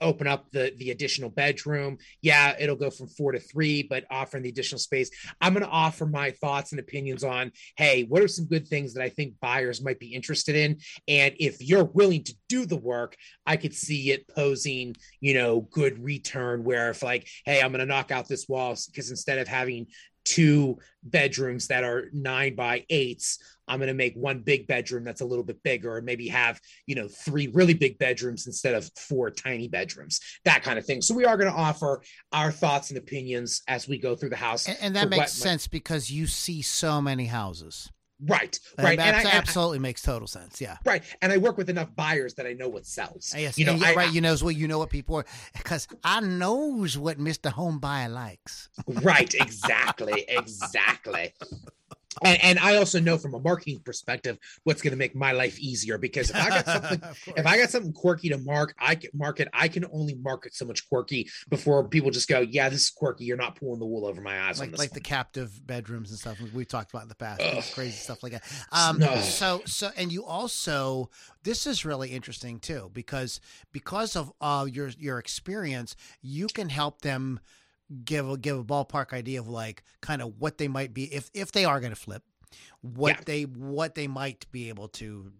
open 0.00 0.26
up 0.26 0.50
the 0.50 0.72
the 0.78 0.90
additional 0.90 1.30
bedroom. 1.30 1.98
Yeah 2.22 2.54
it'll 2.58 2.76
go 2.76 2.90
from 2.90 3.08
four 3.08 3.32
to 3.32 3.38
three 3.38 3.82
but 3.82 4.04
offering 4.10 4.42
the 4.42 4.48
additional 4.48 4.78
space. 4.78 5.10
I'm 5.40 5.52
going 5.52 5.64
to 5.64 5.70
offer 5.70 6.06
my 6.06 6.30
thoughts 6.32 6.72
and 6.72 6.80
opinions 6.80 7.24
on 7.24 7.52
hey 7.76 8.04
what 8.04 8.22
are 8.22 8.28
some 8.28 8.46
good 8.46 8.68
things 8.68 8.94
that 8.94 9.02
i 9.02 9.08
think 9.08 9.34
buyers 9.40 9.82
might 9.82 9.98
be 9.98 10.14
interested 10.14 10.56
in? 10.56 10.78
And 11.06 11.34
if 11.38 11.60
you're 11.60 11.84
willing 11.84 12.24
to 12.24 12.34
do 12.48 12.66
the 12.66 12.76
work 12.76 13.16
i 13.46 13.56
could 13.56 13.74
see 13.74 14.10
it 14.10 14.26
posing 14.28 14.94
you 15.20 15.34
know 15.34 15.60
good 15.60 16.02
return 16.02 16.64
where 16.64 16.90
if 16.90 17.02
like 17.02 17.28
hey 17.44 17.60
i'm 17.60 17.72
going 17.72 17.80
to 17.80 17.86
knock 17.86 18.10
out 18.10 18.28
this 18.28 18.48
wall 18.48 18.76
because 18.86 19.10
instead 19.10 19.38
of 19.38 19.48
having 19.48 19.86
two 20.28 20.78
bedrooms 21.02 21.68
that 21.68 21.84
are 21.84 22.10
nine 22.12 22.54
by 22.54 22.84
eights. 22.90 23.38
I'm 23.66 23.78
going 23.78 23.88
to 23.88 23.94
make 23.94 24.14
one 24.14 24.40
big 24.40 24.66
bedroom 24.66 25.04
that's 25.04 25.20
a 25.20 25.24
little 25.24 25.44
bit 25.44 25.62
bigger, 25.62 25.96
and 25.96 26.06
maybe 26.06 26.28
have 26.28 26.60
you 26.86 26.94
know 26.94 27.08
three 27.08 27.48
really 27.48 27.74
big 27.74 27.98
bedrooms 27.98 28.46
instead 28.46 28.74
of 28.74 28.90
four 28.96 29.30
tiny 29.30 29.68
bedrooms, 29.68 30.20
that 30.44 30.62
kind 30.62 30.78
of 30.78 30.84
thing. 30.84 31.02
So 31.02 31.14
we 31.14 31.24
are 31.24 31.36
going 31.36 31.50
to 31.50 31.58
offer 31.58 32.02
our 32.32 32.52
thoughts 32.52 32.90
and 32.90 32.98
opinions 32.98 33.62
as 33.68 33.88
we 33.88 33.98
go 33.98 34.14
through 34.14 34.30
the 34.30 34.36
house, 34.36 34.68
and, 34.68 34.78
and 34.80 34.96
that 34.96 35.08
makes 35.08 35.32
sense 35.32 35.66
because 35.66 36.10
you 36.10 36.26
see 36.26 36.62
so 36.62 37.00
many 37.00 37.26
houses. 37.26 37.90
Right, 38.26 38.58
right. 38.78 38.98
That 38.98 39.14
and 39.14 39.28
absolutely 39.28 39.78
I, 39.78 39.82
makes 39.82 40.02
total 40.02 40.26
sense. 40.26 40.60
Yeah. 40.60 40.78
Right. 40.84 41.04
And 41.22 41.32
I 41.32 41.36
work 41.36 41.56
with 41.56 41.70
enough 41.70 41.94
buyers 41.94 42.34
that 42.34 42.46
I 42.46 42.52
know 42.52 42.68
what 42.68 42.84
sells. 42.84 43.32
Yes. 43.36 43.56
You 43.56 43.64
know, 43.64 43.78
I, 43.80 43.94
right. 43.94 44.12
you 44.12 44.20
knows 44.20 44.42
what 44.42 44.56
you 44.56 44.66
know 44.66 44.78
what 44.78 44.90
people 44.90 45.16
are 45.16 45.24
because 45.56 45.86
I 46.02 46.20
knows 46.20 46.98
what 46.98 47.18
Mr. 47.18 47.50
Home 47.50 47.78
Buyer 47.78 48.08
likes. 48.08 48.68
Right. 48.86 49.34
Exactly. 49.48 50.24
exactly 50.28 51.32
and, 52.22 52.42
and, 52.42 52.58
I 52.58 52.76
also 52.76 53.00
know 53.00 53.18
from 53.18 53.34
a 53.34 53.40
marketing 53.40 53.80
perspective 53.84 54.38
what's 54.64 54.82
going 54.82 54.92
to 54.92 54.96
make 54.96 55.14
my 55.14 55.32
life 55.32 55.58
easier 55.58 55.98
because 55.98 56.30
if 56.30 56.36
I 56.36 56.48
got 56.48 56.66
something 56.66 57.00
if 57.36 57.46
I 57.46 57.58
got 57.58 57.70
something 57.70 57.92
quirky 57.92 58.30
to 58.30 58.38
mark, 58.38 58.74
I 58.78 58.94
can 58.94 59.10
market. 59.14 59.48
I 59.52 59.68
can 59.68 59.84
only 59.92 60.14
market 60.14 60.54
so 60.54 60.64
much 60.64 60.88
quirky 60.88 61.28
before 61.48 61.86
people 61.88 62.10
just 62.10 62.28
go, 62.28 62.40
"Yeah, 62.40 62.68
this 62.68 62.82
is 62.82 62.90
quirky. 62.90 63.24
You're 63.24 63.36
not 63.36 63.56
pulling 63.56 63.78
the 63.78 63.86
wool 63.86 64.06
over 64.06 64.20
my 64.20 64.48
eyes." 64.48 64.58
Like 64.58 64.70
like 64.78 64.90
one. 64.90 64.94
the 64.94 65.00
captive 65.00 65.66
bedrooms 65.66 66.10
and 66.10 66.18
stuff 66.18 66.40
we've 66.54 66.68
talked 66.68 66.90
about 66.90 67.02
in 67.02 67.08
the 67.08 67.14
past, 67.14 67.74
crazy 67.74 67.92
stuff 67.92 68.22
like 68.22 68.32
that. 68.32 68.42
Um, 68.72 68.98
no. 68.98 69.16
So 69.20 69.62
so 69.66 69.90
and 69.96 70.10
you 70.10 70.24
also 70.24 71.10
this 71.44 71.66
is 71.66 71.84
really 71.84 72.10
interesting 72.10 72.58
too 72.58 72.90
because 72.92 73.40
because 73.72 74.16
of 74.16 74.32
uh, 74.40 74.66
your 74.70 74.88
your 74.98 75.18
experience, 75.18 75.94
you 76.22 76.46
can 76.48 76.68
help 76.68 77.02
them 77.02 77.40
give 78.04 78.28
a 78.28 78.36
give 78.36 78.58
a 78.58 78.64
ballpark 78.64 79.12
idea 79.12 79.40
of 79.40 79.48
like 79.48 79.82
kind 80.00 80.22
of 80.22 80.38
what 80.38 80.58
they 80.58 80.68
might 80.68 80.92
be 80.92 81.12
if 81.12 81.30
if 81.34 81.52
they 81.52 81.64
are 81.64 81.80
going 81.80 81.92
to 81.92 82.00
flip, 82.00 82.22
what 82.80 83.16
yeah. 83.16 83.20
they 83.24 83.42
what 83.42 83.94
they 83.94 84.06
might 84.06 84.46
be 84.52 84.68
able 84.68 84.88
to 84.88 85.32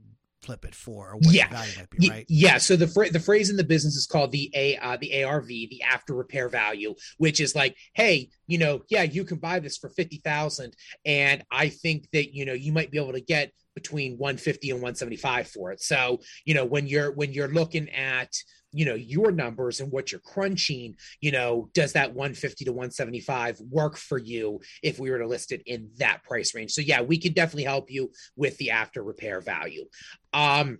flip 0.42 0.64
it 0.64 0.74
for, 0.74 1.10
or 1.10 1.16
what 1.16 1.34
yeah. 1.34 1.48
value 1.48 1.72
might 1.76 1.90
be, 1.90 2.08
right? 2.08 2.26
Yeah. 2.28 2.58
So 2.58 2.76
the 2.76 2.86
the 3.12 3.20
phrase 3.20 3.50
in 3.50 3.56
the 3.56 3.64
business 3.64 3.96
is 3.96 4.06
called 4.06 4.32
the 4.32 4.50
a 4.54 4.76
uh, 4.76 4.96
the 5.00 5.24
ARV, 5.24 5.46
the 5.46 5.82
after 5.82 6.14
repair 6.14 6.48
value, 6.48 6.94
which 7.18 7.40
is 7.40 7.54
like, 7.54 7.76
hey, 7.94 8.30
you 8.46 8.58
know, 8.58 8.82
yeah, 8.88 9.02
you 9.02 9.24
can 9.24 9.38
buy 9.38 9.60
this 9.60 9.76
for 9.76 9.90
fifty 9.90 10.20
thousand, 10.24 10.74
and 11.04 11.42
I 11.50 11.68
think 11.68 12.08
that 12.12 12.34
you 12.34 12.44
know 12.44 12.54
you 12.54 12.72
might 12.72 12.90
be 12.90 12.98
able 12.98 13.12
to 13.12 13.20
get 13.20 13.52
between 13.74 14.18
150 14.18 14.70
and 14.70 14.78
175 14.78 15.48
for 15.48 15.70
it. 15.70 15.80
So, 15.80 16.20
you 16.44 16.52
know, 16.52 16.64
when 16.64 16.88
you're 16.88 17.12
when 17.12 17.32
you're 17.32 17.48
looking 17.48 17.88
at 17.90 18.32
you 18.72 18.84
know 18.84 18.94
your 18.94 19.30
numbers 19.30 19.80
and 19.80 19.90
what 19.90 20.12
you're 20.12 20.20
crunching 20.20 20.94
you 21.20 21.30
know 21.30 21.70
does 21.72 21.92
that 21.94 22.14
150 22.14 22.64
to 22.64 22.72
175 22.72 23.60
work 23.70 23.96
for 23.96 24.18
you 24.18 24.60
if 24.82 24.98
we 24.98 25.10
were 25.10 25.18
to 25.18 25.26
list 25.26 25.52
it 25.52 25.62
in 25.66 25.88
that 25.98 26.22
price 26.24 26.54
range 26.54 26.72
so 26.72 26.80
yeah 26.80 27.00
we 27.00 27.18
can 27.18 27.32
definitely 27.32 27.64
help 27.64 27.90
you 27.90 28.10
with 28.36 28.56
the 28.58 28.70
after 28.70 29.02
repair 29.02 29.40
value 29.40 29.84
um 30.32 30.78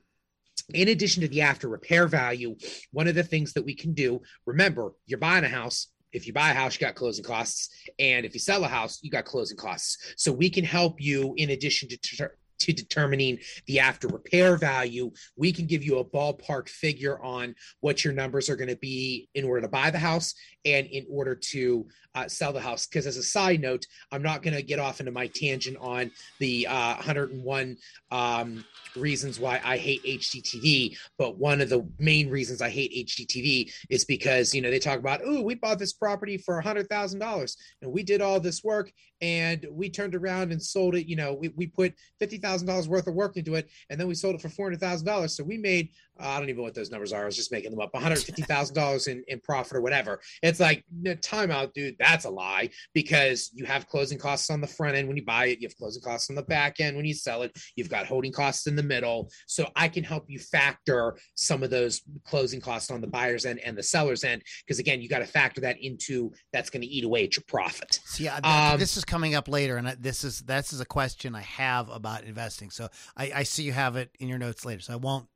in 0.74 0.88
addition 0.88 1.22
to 1.22 1.28
the 1.28 1.40
after 1.40 1.68
repair 1.68 2.06
value 2.06 2.54
one 2.92 3.08
of 3.08 3.14
the 3.14 3.22
things 3.22 3.52
that 3.54 3.64
we 3.64 3.74
can 3.74 3.94
do 3.94 4.20
remember 4.44 4.92
you're 5.06 5.18
buying 5.18 5.44
a 5.44 5.48
house 5.48 5.88
if 6.12 6.26
you 6.26 6.32
buy 6.32 6.50
a 6.50 6.54
house, 6.54 6.74
you 6.74 6.80
got 6.80 6.94
closing 6.94 7.24
costs. 7.24 7.68
And 7.98 8.24
if 8.24 8.32
you 8.34 8.40
sell 8.40 8.64
a 8.64 8.68
house, 8.68 8.98
you 9.02 9.10
got 9.10 9.24
closing 9.24 9.56
costs. 9.56 10.14
So 10.16 10.32
we 10.32 10.48
can 10.48 10.64
help 10.64 11.00
you 11.00 11.34
in 11.36 11.50
addition 11.50 11.88
to 11.90 12.30
to 12.60 12.72
determining 12.72 13.38
the 13.66 13.80
after 13.80 14.08
repair 14.08 14.56
value. 14.56 15.10
We 15.36 15.52
can 15.52 15.66
give 15.66 15.84
you 15.84 15.98
a 15.98 16.04
ballpark 16.04 16.68
figure 16.68 17.20
on 17.22 17.54
what 17.80 18.04
your 18.04 18.12
numbers 18.12 18.48
are 18.48 18.56
going 18.56 18.68
to 18.68 18.76
be 18.76 19.28
in 19.34 19.44
order 19.44 19.62
to 19.62 19.68
buy 19.68 19.90
the 19.90 19.98
house 19.98 20.34
and 20.74 20.86
in 20.88 21.06
order 21.10 21.34
to 21.34 21.86
uh, 22.14 22.28
sell 22.28 22.52
the 22.52 22.60
house. 22.60 22.86
Because 22.86 23.06
as 23.06 23.16
a 23.16 23.22
side 23.22 23.60
note, 23.60 23.86
I'm 24.10 24.22
not 24.22 24.42
going 24.42 24.54
to 24.54 24.62
get 24.62 24.78
off 24.78 25.00
into 25.00 25.12
my 25.12 25.28
tangent 25.28 25.76
on 25.80 26.10
the 26.38 26.66
uh, 26.66 26.94
101 26.96 27.76
um, 28.10 28.64
reasons 28.96 29.38
why 29.38 29.60
I 29.64 29.76
hate 29.76 30.02
HGTV, 30.04 30.96
but 31.18 31.38
one 31.38 31.60
of 31.60 31.68
the 31.68 31.86
main 31.98 32.30
reasons 32.30 32.62
I 32.62 32.70
hate 32.70 33.06
HGTV 33.06 33.72
is 33.90 34.04
because 34.04 34.54
you 34.54 34.62
know 34.62 34.70
they 34.70 34.78
talk 34.78 34.98
about, 34.98 35.20
oh, 35.24 35.42
we 35.42 35.54
bought 35.54 35.78
this 35.78 35.92
property 35.92 36.38
for 36.38 36.58
a 36.58 36.62
hundred 36.62 36.88
thousand 36.88 37.20
dollars, 37.20 37.56
and 37.82 37.92
we 37.92 38.02
did 38.02 38.20
all 38.20 38.40
this 38.40 38.64
work, 38.64 38.90
and 39.20 39.66
we 39.70 39.90
turned 39.90 40.14
around 40.14 40.52
and 40.52 40.62
sold 40.62 40.94
it. 40.94 41.08
You 41.08 41.16
know, 41.16 41.34
we, 41.34 41.48
we 41.50 41.66
put 41.66 41.94
fifty 42.18 42.38
thousand 42.38 42.66
dollars 42.66 42.88
worth 42.88 43.06
of 43.06 43.14
work 43.14 43.36
into 43.36 43.54
it, 43.54 43.68
and 43.90 44.00
then 44.00 44.08
we 44.08 44.14
sold 44.14 44.34
it 44.34 44.40
for 44.40 44.48
four 44.48 44.66
hundred 44.66 44.80
thousand 44.80 45.06
dollars. 45.06 45.36
So 45.36 45.44
we 45.44 45.58
made 45.58 45.90
I 46.18 46.38
don't 46.38 46.48
even 46.48 46.58
know 46.58 46.64
what 46.64 46.74
those 46.74 46.90
numbers 46.90 47.12
are. 47.12 47.22
I 47.22 47.26
was 47.26 47.36
just 47.36 47.52
making 47.52 47.70
them 47.70 47.80
up. 47.80 47.94
One 47.94 48.02
hundred 48.02 48.18
fifty 48.18 48.42
thousand 48.42 48.74
dollars 48.74 49.06
in 49.06 49.22
in 49.28 49.40
profit 49.40 49.76
or 49.76 49.80
whatever. 49.80 50.20
It's 50.42 50.60
like 50.60 50.84
no, 50.92 51.14
timeout, 51.16 51.72
dude. 51.72 51.96
That's 51.98 52.24
a 52.24 52.30
lie 52.30 52.70
because 52.94 53.50
you 53.54 53.64
have 53.64 53.88
closing 53.88 54.18
costs 54.18 54.50
on 54.50 54.60
the 54.60 54.66
front 54.66 54.96
end 54.96 55.08
when 55.08 55.16
you 55.16 55.24
buy 55.24 55.46
it. 55.46 55.60
You 55.60 55.68
have 55.68 55.76
closing 55.76 56.02
costs 56.02 56.30
on 56.30 56.36
the 56.36 56.42
back 56.42 56.80
end 56.80 56.96
when 56.96 57.06
you 57.06 57.14
sell 57.14 57.42
it. 57.42 57.56
You've 57.76 57.88
got 57.88 58.06
holding 58.06 58.32
costs 58.32 58.66
in 58.66 58.76
the 58.76 58.82
middle. 58.82 59.30
So 59.46 59.68
I 59.76 59.88
can 59.88 60.04
help 60.04 60.24
you 60.28 60.38
factor 60.38 61.16
some 61.34 61.62
of 61.62 61.70
those 61.70 62.02
closing 62.24 62.60
costs 62.60 62.90
on 62.90 63.00
the 63.00 63.06
buyer's 63.06 63.46
end 63.46 63.60
and 63.64 63.76
the 63.76 63.82
seller's 63.82 64.24
end 64.24 64.42
because 64.66 64.78
again, 64.78 65.00
you 65.00 65.08
got 65.08 65.20
to 65.20 65.26
factor 65.26 65.60
that 65.60 65.76
into 65.82 66.32
that's 66.52 66.70
going 66.70 66.82
to 66.82 66.88
eat 66.88 67.04
away 67.04 67.24
at 67.24 67.36
your 67.36 67.44
profit. 67.46 68.00
So 68.04 68.24
yeah, 68.24 68.40
um, 68.42 68.78
this 68.78 68.96
is 68.96 69.04
coming 69.04 69.34
up 69.34 69.48
later, 69.48 69.76
and 69.76 69.88
this 70.00 70.24
is 70.24 70.40
this 70.42 70.72
is 70.72 70.80
a 70.80 70.86
question 70.86 71.34
I 71.34 71.42
have 71.42 71.88
about 71.88 72.24
investing. 72.24 72.70
So 72.70 72.88
I, 73.16 73.32
I 73.34 73.42
see 73.42 73.62
you 73.62 73.72
have 73.72 73.96
it 73.96 74.10
in 74.18 74.28
your 74.28 74.38
notes 74.38 74.64
later, 74.64 74.80
so 74.80 74.92
I 74.92 74.96
won't 74.96 75.26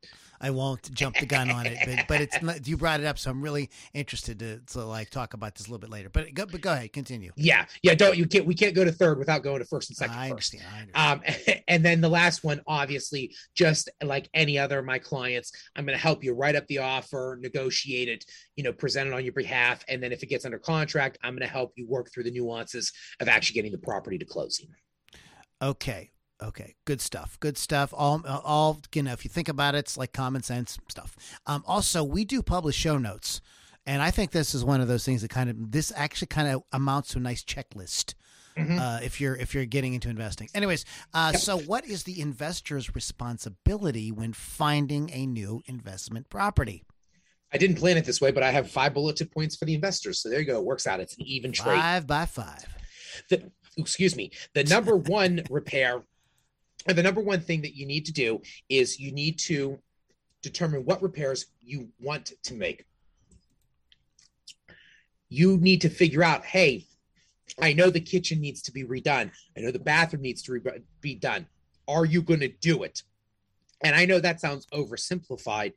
I 0.42 0.50
won't 0.50 0.92
jump 0.92 1.16
the 1.16 1.26
gun 1.26 1.50
on 1.50 1.66
it, 1.66 1.78
but, 1.86 2.08
but 2.08 2.20
it's 2.20 2.42
not, 2.42 2.66
you 2.66 2.76
brought 2.76 2.98
it 2.98 3.06
up, 3.06 3.16
so 3.16 3.30
I'm 3.30 3.40
really 3.40 3.70
interested 3.94 4.40
to, 4.40 4.58
to 4.72 4.84
like 4.84 5.08
talk 5.08 5.34
about 5.34 5.54
this 5.54 5.68
a 5.68 5.70
little 5.70 5.78
bit 5.78 5.90
later. 5.90 6.10
But 6.10 6.34
go, 6.34 6.46
but 6.46 6.60
go 6.60 6.72
ahead, 6.72 6.92
continue. 6.92 7.30
Yeah, 7.36 7.66
yeah. 7.82 7.94
Don't 7.94 8.16
you 8.16 8.26
can't 8.26 8.44
we 8.44 8.54
can't 8.54 8.74
go 8.74 8.84
to 8.84 8.90
third 8.90 9.18
without 9.18 9.44
going 9.44 9.60
to 9.60 9.64
first 9.64 9.90
and 9.90 9.96
second 9.96 10.16
I 10.16 10.30
first. 10.30 10.54
Understand, 10.54 10.92
I 10.96 11.12
understand. 11.12 11.46
Um, 11.48 11.62
and 11.68 11.84
then 11.84 12.00
the 12.00 12.08
last 12.08 12.42
one, 12.42 12.60
obviously, 12.66 13.34
just 13.54 13.88
like 14.02 14.28
any 14.34 14.58
other 14.58 14.80
of 14.80 14.84
my 14.84 14.98
clients, 14.98 15.52
I'm 15.76 15.86
going 15.86 15.96
to 15.96 16.02
help 16.02 16.24
you 16.24 16.34
write 16.34 16.56
up 16.56 16.66
the 16.66 16.78
offer, 16.78 17.38
negotiate 17.40 18.08
it, 18.08 18.24
you 18.56 18.64
know, 18.64 18.72
present 18.72 19.06
it 19.08 19.14
on 19.14 19.22
your 19.24 19.34
behalf, 19.34 19.84
and 19.88 20.02
then 20.02 20.10
if 20.10 20.22
it 20.22 20.26
gets 20.26 20.44
under 20.44 20.58
contract, 20.58 21.18
I'm 21.22 21.34
going 21.34 21.46
to 21.46 21.52
help 21.52 21.72
you 21.76 21.86
work 21.86 22.10
through 22.12 22.24
the 22.24 22.32
nuances 22.32 22.92
of 23.20 23.28
actually 23.28 23.54
getting 23.54 23.72
the 23.72 23.78
property 23.78 24.18
to 24.18 24.24
closing. 24.24 24.68
Okay. 25.62 26.11
Okay, 26.42 26.74
good 26.84 27.00
stuff. 27.00 27.38
Good 27.40 27.56
stuff. 27.56 27.94
All, 27.96 28.22
all 28.26 28.80
you 28.94 29.02
know, 29.02 29.12
if 29.12 29.24
you 29.24 29.30
think 29.30 29.48
about 29.48 29.74
it, 29.74 29.78
it's 29.78 29.96
like 29.96 30.12
common 30.12 30.42
sense 30.42 30.78
stuff. 30.88 31.16
Um, 31.46 31.62
also, 31.66 32.02
we 32.02 32.24
do 32.24 32.42
publish 32.42 32.76
show 32.76 32.98
notes, 32.98 33.40
and 33.86 34.02
I 34.02 34.10
think 34.10 34.32
this 34.32 34.54
is 34.54 34.64
one 34.64 34.80
of 34.80 34.88
those 34.88 35.04
things 35.04 35.22
that 35.22 35.30
kind 35.30 35.48
of 35.48 35.72
this 35.72 35.92
actually 35.94 36.28
kind 36.28 36.48
of 36.48 36.62
amounts 36.72 37.10
to 37.10 37.18
a 37.18 37.22
nice 37.22 37.44
checklist. 37.44 38.14
Mm-hmm. 38.56 38.78
Uh, 38.78 39.00
if 39.02 39.18
you're 39.18 39.34
if 39.34 39.54
you're 39.54 39.64
getting 39.64 39.94
into 39.94 40.10
investing, 40.10 40.48
anyways. 40.54 40.84
Uh, 41.14 41.30
yep. 41.32 41.40
So, 41.40 41.58
what 41.58 41.86
is 41.86 42.02
the 42.02 42.20
investor's 42.20 42.94
responsibility 42.94 44.12
when 44.12 44.34
finding 44.34 45.10
a 45.10 45.26
new 45.26 45.62
investment 45.66 46.28
property? 46.28 46.84
I 47.52 47.58
didn't 47.58 47.76
plan 47.76 47.96
it 47.96 48.04
this 48.04 48.20
way, 48.20 48.30
but 48.30 48.42
I 48.42 48.50
have 48.50 48.70
five 48.70 48.94
bulleted 48.94 49.30
points 49.30 49.56
for 49.56 49.66
the 49.66 49.74
investors. 49.74 50.20
So 50.20 50.30
there 50.30 50.40
you 50.40 50.46
go. 50.46 50.58
It 50.58 50.64
works 50.64 50.86
out. 50.86 51.00
It's 51.00 51.16
an 51.16 51.22
even 51.26 51.52
trade. 51.52 51.80
Five 51.80 52.06
by 52.06 52.24
five. 52.24 52.64
The, 53.28 53.50
excuse 53.76 54.16
me. 54.16 54.30
The 54.54 54.64
number 54.64 54.96
one 54.96 55.42
repair 55.50 56.02
and 56.86 56.96
the 56.96 57.02
number 57.02 57.20
one 57.20 57.40
thing 57.40 57.62
that 57.62 57.76
you 57.76 57.86
need 57.86 58.06
to 58.06 58.12
do 58.12 58.42
is 58.68 58.98
you 58.98 59.12
need 59.12 59.38
to 59.40 59.78
determine 60.42 60.84
what 60.84 61.02
repairs 61.02 61.46
you 61.60 61.88
want 62.00 62.32
to 62.42 62.54
make. 62.54 62.84
You 65.28 65.56
need 65.58 65.80
to 65.82 65.88
figure 65.88 66.22
out, 66.22 66.44
hey, 66.44 66.86
I 67.60 67.72
know 67.72 67.90
the 67.90 68.00
kitchen 68.00 68.40
needs 68.40 68.62
to 68.62 68.72
be 68.72 68.84
redone. 68.84 69.30
I 69.56 69.60
know 69.60 69.70
the 69.70 69.78
bathroom 69.78 70.22
needs 70.22 70.42
to 70.42 70.52
re- 70.52 70.82
be 71.00 71.14
done. 71.14 71.46
Are 71.88 72.04
you 72.04 72.22
going 72.22 72.40
to 72.40 72.48
do 72.48 72.82
it? 72.82 73.02
And 73.82 73.94
I 73.94 74.04
know 74.04 74.20
that 74.20 74.40
sounds 74.40 74.66
oversimplified, 74.72 75.72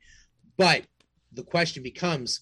but 0.56 0.86
the 1.32 1.42
question 1.42 1.82
becomes 1.82 2.40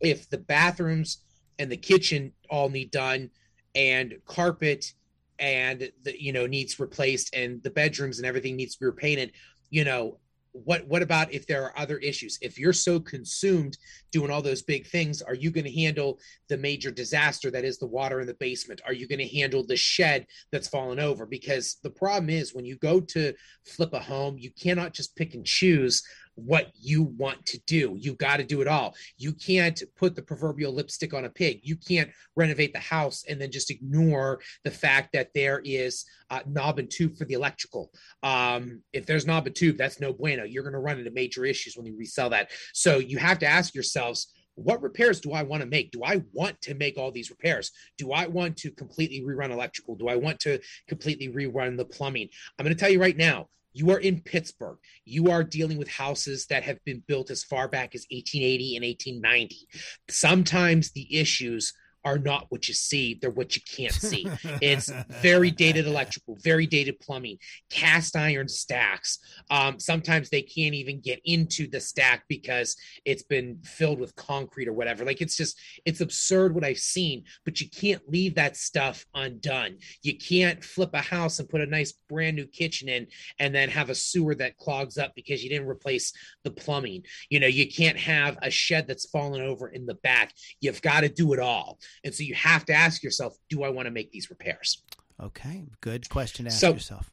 if 0.00 0.28
the 0.30 0.38
bathrooms 0.38 1.18
and 1.58 1.70
the 1.70 1.76
kitchen 1.76 2.32
all 2.48 2.68
need 2.68 2.90
done 2.90 3.30
and 3.74 4.14
carpet 4.26 4.94
and 5.38 5.90
the 6.02 6.22
you 6.22 6.32
know 6.32 6.46
needs 6.46 6.78
replaced 6.80 7.34
and 7.34 7.62
the 7.62 7.70
bedrooms 7.70 8.18
and 8.18 8.26
everything 8.26 8.56
needs 8.56 8.74
to 8.74 8.80
be 8.80 8.86
repainted 8.86 9.32
you 9.70 9.84
know 9.84 10.18
what 10.52 10.86
what 10.86 11.02
about 11.02 11.32
if 11.32 11.46
there 11.46 11.64
are 11.64 11.78
other 11.78 11.98
issues? 11.98 12.38
If 12.40 12.58
you're 12.58 12.72
so 12.72 13.00
consumed 13.00 13.78
doing 14.10 14.30
all 14.30 14.42
those 14.42 14.62
big 14.62 14.86
things 14.86 15.22
are 15.22 15.34
you 15.34 15.50
going 15.50 15.64
to 15.64 15.72
handle 15.72 16.18
the 16.48 16.56
major 16.56 16.90
disaster 16.90 17.50
that 17.50 17.64
is 17.64 17.78
the 17.78 17.86
water 17.86 18.20
in 18.20 18.26
the 18.26 18.34
basement? 18.34 18.80
Are 18.86 18.92
you 18.92 19.06
going 19.06 19.18
to 19.18 19.36
handle 19.36 19.64
the 19.64 19.76
shed 19.76 20.26
that's 20.50 20.68
fallen 20.68 20.98
over? 20.98 21.26
Because 21.26 21.76
the 21.82 21.90
problem 21.90 22.30
is 22.30 22.54
when 22.54 22.64
you 22.64 22.76
go 22.76 23.00
to 23.00 23.34
flip 23.66 23.92
a 23.92 24.00
home 24.00 24.38
you 24.38 24.50
cannot 24.50 24.94
just 24.94 25.16
pick 25.16 25.34
and 25.34 25.44
choose 25.44 26.02
what 26.38 26.70
you 26.80 27.02
want 27.02 27.44
to 27.46 27.58
do. 27.66 27.96
You 27.98 28.14
got 28.14 28.36
to 28.36 28.44
do 28.44 28.60
it 28.60 28.68
all. 28.68 28.94
You 29.16 29.32
can't 29.32 29.82
put 29.96 30.14
the 30.14 30.22
proverbial 30.22 30.72
lipstick 30.72 31.12
on 31.12 31.24
a 31.24 31.30
pig. 31.30 31.60
You 31.62 31.76
can't 31.76 32.10
renovate 32.36 32.72
the 32.72 32.78
house 32.78 33.24
and 33.28 33.40
then 33.40 33.50
just 33.50 33.70
ignore 33.70 34.40
the 34.64 34.70
fact 34.70 35.12
that 35.12 35.30
there 35.34 35.60
is 35.64 36.04
uh, 36.30 36.40
knob 36.46 36.78
and 36.78 36.90
tube 36.90 37.16
for 37.16 37.24
the 37.24 37.34
electrical. 37.34 37.90
Um, 38.22 38.82
if 38.92 39.04
there's 39.06 39.26
knob 39.26 39.46
and 39.46 39.56
tube, 39.56 39.76
that's 39.76 40.00
no 40.00 40.12
bueno. 40.12 40.44
You're 40.44 40.62
going 40.62 40.72
to 40.74 40.78
run 40.78 40.98
into 40.98 41.10
major 41.10 41.44
issues 41.44 41.76
when 41.76 41.86
you 41.86 41.96
resell 41.96 42.30
that. 42.30 42.50
So 42.72 42.98
you 42.98 43.18
have 43.18 43.38
to 43.40 43.46
ask 43.46 43.74
yourselves, 43.74 44.32
what 44.54 44.82
repairs 44.82 45.20
do 45.20 45.32
I 45.32 45.42
want 45.44 45.62
to 45.62 45.68
make? 45.68 45.92
Do 45.92 46.02
I 46.04 46.22
want 46.32 46.60
to 46.62 46.74
make 46.74 46.98
all 46.98 47.12
these 47.12 47.30
repairs? 47.30 47.70
Do 47.96 48.12
I 48.12 48.26
want 48.26 48.56
to 48.58 48.72
completely 48.72 49.22
rerun 49.22 49.50
electrical? 49.50 49.94
Do 49.94 50.08
I 50.08 50.16
want 50.16 50.40
to 50.40 50.58
completely 50.88 51.28
rerun 51.28 51.76
the 51.76 51.84
plumbing? 51.84 52.28
I'm 52.58 52.64
going 52.64 52.76
to 52.76 52.80
tell 52.80 52.90
you 52.90 53.00
right 53.00 53.16
now, 53.16 53.48
you 53.72 53.90
are 53.90 53.98
in 53.98 54.20
Pittsburgh. 54.20 54.78
You 55.04 55.30
are 55.30 55.44
dealing 55.44 55.78
with 55.78 55.88
houses 55.88 56.46
that 56.46 56.62
have 56.62 56.82
been 56.84 57.02
built 57.06 57.30
as 57.30 57.44
far 57.44 57.68
back 57.68 57.94
as 57.94 58.06
1880 58.10 58.76
and 58.76 58.84
1890. 58.84 59.68
Sometimes 60.08 60.92
the 60.92 61.16
issues 61.16 61.72
are 62.08 62.18
not 62.18 62.46
what 62.48 62.68
you 62.68 62.74
see, 62.74 63.18
they're 63.20 63.30
what 63.30 63.54
you 63.54 63.62
can't 63.62 63.92
see. 63.92 64.26
it's 64.62 64.90
very 65.20 65.50
dated 65.50 65.86
electrical, 65.92 66.36
very 66.42 66.66
dated 66.66 66.98
plumbing, 67.00 67.38
cast 67.70 68.16
iron 68.16 68.48
stacks. 68.48 69.18
Um, 69.50 69.78
sometimes 69.78 70.30
they 70.30 70.42
can't 70.42 70.74
even 70.74 71.00
get 71.00 71.20
into 71.24 71.68
the 71.68 71.80
stack 71.80 72.24
because 72.28 72.76
it's 73.04 73.22
been 73.22 73.58
filled 73.62 74.00
with 74.00 74.16
concrete 74.16 74.68
or 74.68 74.72
whatever. 74.72 75.04
Like 75.04 75.20
it's 75.20 75.36
just, 75.36 75.60
it's 75.84 76.00
absurd 76.00 76.54
what 76.54 76.64
I've 76.64 76.78
seen, 76.78 77.24
but 77.44 77.60
you 77.60 77.68
can't 77.68 78.02
leave 78.08 78.34
that 78.36 78.56
stuff 78.56 79.04
undone. 79.14 79.76
You 80.02 80.16
can't 80.16 80.64
flip 80.64 80.90
a 80.94 81.02
house 81.02 81.38
and 81.38 81.48
put 81.48 81.60
a 81.60 81.66
nice 81.66 81.92
brand 82.08 82.36
new 82.36 82.46
kitchen 82.46 82.88
in 82.88 83.06
and 83.38 83.54
then 83.54 83.68
have 83.68 83.90
a 83.90 83.94
sewer 83.94 84.34
that 84.36 84.56
clogs 84.56 84.96
up 84.96 85.14
because 85.14 85.44
you 85.44 85.50
didn't 85.50 85.68
replace 85.68 86.12
the 86.44 86.50
plumbing. 86.50 87.04
You 87.28 87.40
know, 87.40 87.46
you 87.46 87.68
can't 87.68 87.98
have 87.98 88.38
a 88.40 88.50
shed 88.50 88.86
that's 88.86 89.10
fallen 89.10 89.42
over 89.42 89.68
in 89.68 89.84
the 89.84 89.94
back. 89.94 90.32
You've 90.60 90.80
got 90.80 91.00
to 91.00 91.08
do 91.08 91.32
it 91.34 91.38
all. 91.38 91.78
And 92.04 92.14
so 92.14 92.22
you 92.22 92.34
have 92.34 92.64
to 92.66 92.72
ask 92.72 93.02
yourself, 93.02 93.36
do 93.48 93.62
I 93.62 93.68
want 93.68 93.86
to 93.86 93.90
make 93.90 94.10
these 94.10 94.30
repairs? 94.30 94.82
Okay, 95.20 95.66
good 95.80 96.08
question 96.08 96.44
to 96.44 96.50
ask 96.50 96.60
so, 96.60 96.72
yourself. 96.72 97.10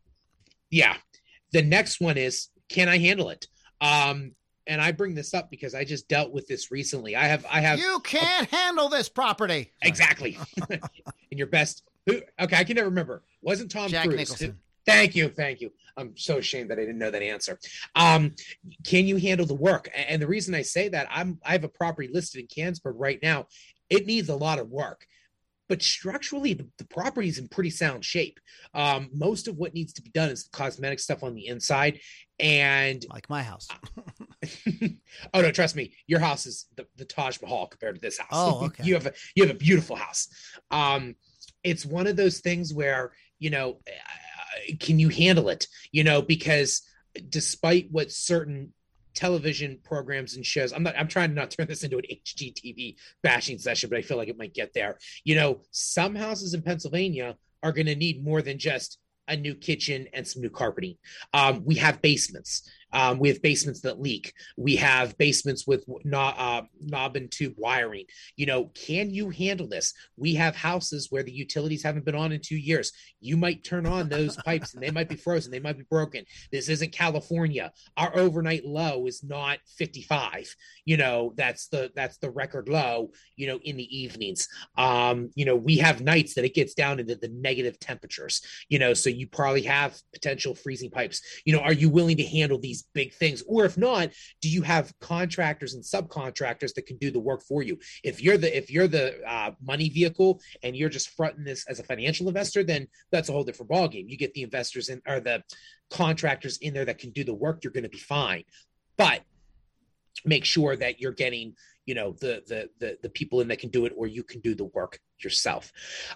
Yeah. 0.69 0.95
The 1.51 1.63
next 1.63 1.99
one 1.99 2.17
is, 2.17 2.49
can 2.69 2.89
I 2.89 2.97
handle 2.97 3.29
it? 3.29 3.47
Um, 3.81 4.33
and 4.67 4.81
I 4.81 4.91
bring 4.91 5.15
this 5.15 5.33
up 5.33 5.49
because 5.49 5.75
I 5.75 5.83
just 5.83 6.07
dealt 6.07 6.31
with 6.31 6.47
this 6.47 6.71
recently. 6.71 7.15
I 7.15 7.25
have, 7.25 7.45
I 7.49 7.61
have. 7.61 7.79
You 7.79 7.99
can't 8.03 8.51
a, 8.51 8.55
handle 8.55 8.89
this 8.89 9.09
property. 9.09 9.71
Exactly. 9.81 10.37
in 10.69 11.37
your 11.37 11.47
best. 11.47 11.83
Who? 12.05 12.21
Okay, 12.39 12.57
I 12.57 12.63
can 12.63 12.75
never 12.75 12.89
remember. 12.89 13.23
Wasn't 13.41 13.71
Tom 13.71 13.89
Jack 13.89 14.05
Cruise? 14.05 14.17
Nicholson. 14.17 14.59
Thank 14.85 15.15
you, 15.15 15.29
thank 15.29 15.61
you. 15.61 15.71
I'm 15.97 16.15
so 16.15 16.37
ashamed 16.37 16.69
that 16.69 16.77
I 16.77 16.81
didn't 16.81 16.99
know 16.99 17.09
that 17.09 17.23
answer. 17.23 17.57
Um, 17.95 18.35
can 18.85 19.07
you 19.07 19.17
handle 19.17 19.45
the 19.45 19.55
work? 19.55 19.89
And 19.95 20.21
the 20.21 20.27
reason 20.27 20.53
I 20.53 20.61
say 20.61 20.89
that, 20.89 21.07
I'm 21.09 21.39
I 21.43 21.53
have 21.53 21.63
a 21.63 21.69
property 21.69 22.07
listed 22.11 22.41
in 22.41 22.47
Canonsburg 22.47 22.93
right 22.95 23.19
now, 23.23 23.47
it 23.89 24.05
needs 24.05 24.29
a 24.29 24.35
lot 24.35 24.59
of 24.59 24.69
work. 24.69 25.05
But 25.67 25.81
structurally 25.81 26.53
the, 26.53 26.67
the 26.77 26.85
property 26.85 27.27
is 27.27 27.39
in 27.39 27.47
pretty 27.47 27.71
sound 27.71 28.05
shape. 28.05 28.39
Um, 28.75 29.09
most 29.11 29.47
of 29.47 29.57
what 29.57 29.73
needs 29.73 29.93
to 29.93 30.03
be 30.03 30.11
done 30.11 30.29
is 30.29 30.43
the 30.43 30.55
cosmetic 30.55 30.99
stuff 30.99 31.23
on 31.23 31.33
the 31.33 31.47
inside 31.47 31.99
and 32.39 33.03
like 33.09 33.29
my 33.29 33.43
house. 33.43 33.67
Oh 35.33 35.41
no 35.41 35.49
trust 35.51 35.75
me 35.75 35.93
your 36.07 36.19
house 36.19 36.45
is 36.45 36.67
the, 36.75 36.85
the 36.97 37.05
taj 37.05 37.41
mahal 37.41 37.67
compared 37.67 37.95
to 37.95 38.01
this 38.01 38.19
house. 38.19 38.29
Oh 38.31 38.65
okay. 38.65 38.83
you 38.83 38.93
have 38.93 39.07
a 39.07 39.13
you 39.35 39.43
have 39.43 39.55
a 39.55 39.57
beautiful 39.57 39.95
house. 39.95 40.27
Um, 40.69 41.15
it's 41.63 41.85
one 41.85 42.05
of 42.05 42.15
those 42.15 42.41
things 42.41 42.73
where 42.73 43.13
you 43.39 43.49
know 43.49 43.79
uh, 43.87 44.75
can 44.79 44.99
you 44.99 45.09
handle 45.09 45.49
it? 45.49 45.67
You 45.91 46.03
know 46.03 46.21
because 46.21 46.81
despite 47.29 47.87
what 47.91 48.11
certain 48.11 48.73
television 49.15 49.79
programs 49.83 50.35
and 50.35 50.45
shows. 50.45 50.73
I'm 50.73 50.83
not. 50.83 50.95
I'm 50.97 51.07
trying 51.07 51.29
to 51.29 51.35
not 51.35 51.51
turn 51.51 51.67
this 51.67 51.83
into 51.83 51.97
an 51.97 52.03
HGTV 52.11 52.95
bashing 53.23 53.57
session, 53.57 53.89
but 53.89 53.97
I 53.97 54.01
feel 54.01 54.17
like 54.17 54.27
it 54.27 54.37
might 54.37 54.53
get 54.53 54.73
there. 54.73 54.97
You 55.23 55.35
know, 55.35 55.61
some 55.71 56.15
houses 56.15 56.53
in 56.53 56.61
Pennsylvania 56.61 57.37
are 57.63 57.71
going 57.71 57.87
to 57.87 57.95
need 57.95 58.23
more 58.23 58.41
than 58.41 58.59
just 58.59 58.99
a 59.27 59.35
new 59.35 59.55
kitchen 59.55 60.07
and 60.13 60.27
some 60.27 60.41
new 60.41 60.49
carpeting. 60.49 60.97
Um, 61.33 61.63
we 61.65 61.75
have 61.75 62.01
basements. 62.01 62.69
Um, 62.93 63.19
we 63.19 63.29
have 63.29 63.41
basements 63.41 63.81
that 63.81 63.99
leak. 63.99 64.33
We 64.57 64.75
have 64.77 65.17
basements 65.17 65.67
with 65.67 65.85
knob, 66.03 66.35
uh, 66.37 66.61
knob 66.79 67.15
and 67.15 67.29
tube 67.31 67.55
wiring. 67.57 68.05
You 68.35 68.45
know, 68.45 68.65
can 68.73 69.09
you 69.09 69.29
handle 69.29 69.67
this? 69.67 69.93
We 70.17 70.35
have 70.35 70.55
houses 70.55 71.07
where 71.09 71.23
the 71.23 71.31
utilities 71.31 71.83
haven't 71.83 72.05
been 72.05 72.15
on 72.15 72.31
in 72.31 72.41
two 72.41 72.57
years. 72.57 72.91
You 73.19 73.37
might 73.37 73.63
turn 73.63 73.85
on 73.85 74.09
those 74.09 74.37
pipes 74.37 74.73
and 74.73 74.83
they 74.83 74.91
might 74.91 75.09
be 75.09 75.15
frozen. 75.15 75.51
They 75.51 75.59
might 75.59 75.77
be 75.77 75.85
broken. 75.89 76.25
This 76.51 76.69
isn't 76.69 76.91
California. 76.91 77.71
Our 77.97 78.15
overnight 78.15 78.65
low 78.65 79.07
is 79.07 79.23
not 79.23 79.59
55. 79.77 80.53
You 80.85 80.97
know, 80.97 81.33
that's 81.35 81.67
the 81.67 81.91
that's 81.95 82.17
the 82.17 82.29
record 82.29 82.69
low. 82.69 83.11
You 83.35 83.47
know, 83.47 83.59
in 83.63 83.77
the 83.77 83.97
evenings. 83.97 84.47
Um, 84.77 85.31
you 85.35 85.45
know, 85.45 85.55
we 85.55 85.77
have 85.77 86.01
nights 86.01 86.35
that 86.35 86.45
it 86.45 86.53
gets 86.53 86.73
down 86.73 86.99
into 86.99 87.15
the 87.15 87.29
negative 87.29 87.79
temperatures. 87.79 88.41
You 88.69 88.79
know, 88.79 88.93
so 88.93 89.09
you 89.09 89.27
probably 89.27 89.63
have 89.63 89.99
potential 90.13 90.55
freezing 90.55 90.91
pipes. 90.91 91.21
You 91.45 91.53
know, 91.53 91.61
are 91.61 91.73
you 91.73 91.89
willing 91.89 92.17
to 92.17 92.25
handle 92.25 92.59
these? 92.59 92.74
These 92.75 92.83
big 92.93 93.13
things? 93.13 93.43
Or 93.47 93.65
if 93.65 93.77
not 93.77 94.09
do 94.41 94.49
you 94.49 94.61
have 94.61 94.93
contractors 94.99 95.73
and 95.73 95.83
subcontractors 95.83 96.73
that 96.73 96.85
can 96.85 96.97
do 96.97 97.11
the 97.11 97.19
work 97.19 97.41
for 97.43 97.63
you? 97.63 97.79
If 98.03 98.21
you're 98.21 98.37
the 98.37 98.55
if 98.55 98.69
you're 98.69 98.87
the 98.87 99.21
uh, 99.27 99.51
money 99.61 99.89
vehicle 99.89 100.41
and 100.63 100.75
you're 100.75 100.89
just 100.89 101.09
fronting 101.09 101.43
this 101.43 101.65
as 101.67 101.79
a 101.79 101.83
financial 101.83 102.27
investor 102.27 102.63
then 102.63 102.87
that's 103.11 103.29
a 103.29 103.31
whole 103.31 103.43
different 103.43 103.71
ballgame. 103.71 104.09
You 104.09 104.17
get 104.17 104.33
the 104.33 104.43
investors 104.43 104.89
in 104.89 105.01
or 105.07 105.19
the 105.19 105.43
contractors 105.89 106.57
in 106.57 106.73
there 106.73 106.85
that 106.85 106.97
can 106.97 107.11
do 107.11 107.23
the 107.23 107.33
work 107.33 107.63
you're 107.63 107.73
going 107.73 107.83
to 107.83 107.89
be 107.89 107.97
fine. 107.97 108.43
But 108.97 109.21
make 110.23 110.45
sure 110.45 110.75
that 110.75 110.99
you're 110.99 111.11
getting 111.11 111.55
you 111.85 111.93
know 111.93 112.13
the, 112.19 112.43
the 112.47 112.69
the 112.79 112.97
the 113.03 113.09
people 113.09 113.41
in 113.41 113.47
that 113.49 113.59
can 113.59 113.69
do 113.69 113.85
it 113.85 113.93
or 113.95 114.07
you 114.07 114.23
can 114.23 114.41
do 114.41 114.55
the 114.55 114.65
work 114.65 114.99
yourself. 115.19 115.71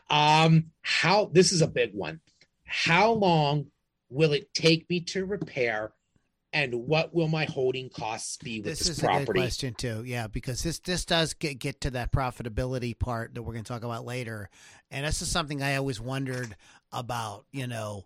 Um 0.10 0.72
how 0.82 1.30
this 1.32 1.52
is 1.52 1.62
a 1.62 1.68
big 1.68 1.94
one. 1.94 2.20
How 2.66 3.12
long 3.12 3.68
will 4.10 4.34
it 4.34 4.54
take 4.54 4.90
me 4.90 5.02
to 5.02 5.26
repair 5.26 5.94
and 6.52 6.74
what 6.74 7.14
will 7.14 7.28
my 7.28 7.46
holding 7.46 7.90
costs 7.90 8.38
be 8.38 8.60
with 8.60 8.66
this, 8.66 8.80
this 8.80 8.90
is 8.90 9.00
property? 9.00 9.24
a 9.24 9.26
good 9.26 9.36
question 9.36 9.74
too. 9.76 10.04
Yeah, 10.06 10.28
because 10.28 10.64
this 10.64 10.80
this 10.80 11.06
does 11.06 11.34
get 11.34 11.60
get 11.60 11.82
to 11.82 11.92
that 11.92 12.12
profitability 12.12 12.98
part 12.98 13.36
that 13.36 13.44
we're 13.44 13.54
going 13.54 13.64
to 13.64 13.72
talk 13.72 13.84
about 13.84 14.06
later, 14.06 14.50
and 14.90 15.06
this 15.06 15.22
is 15.22 15.30
something 15.30 15.62
I 15.62 15.76
always 15.76 16.02
wondered 16.02 16.56
about. 16.92 17.46
You 17.52 17.68
know, 17.68 18.06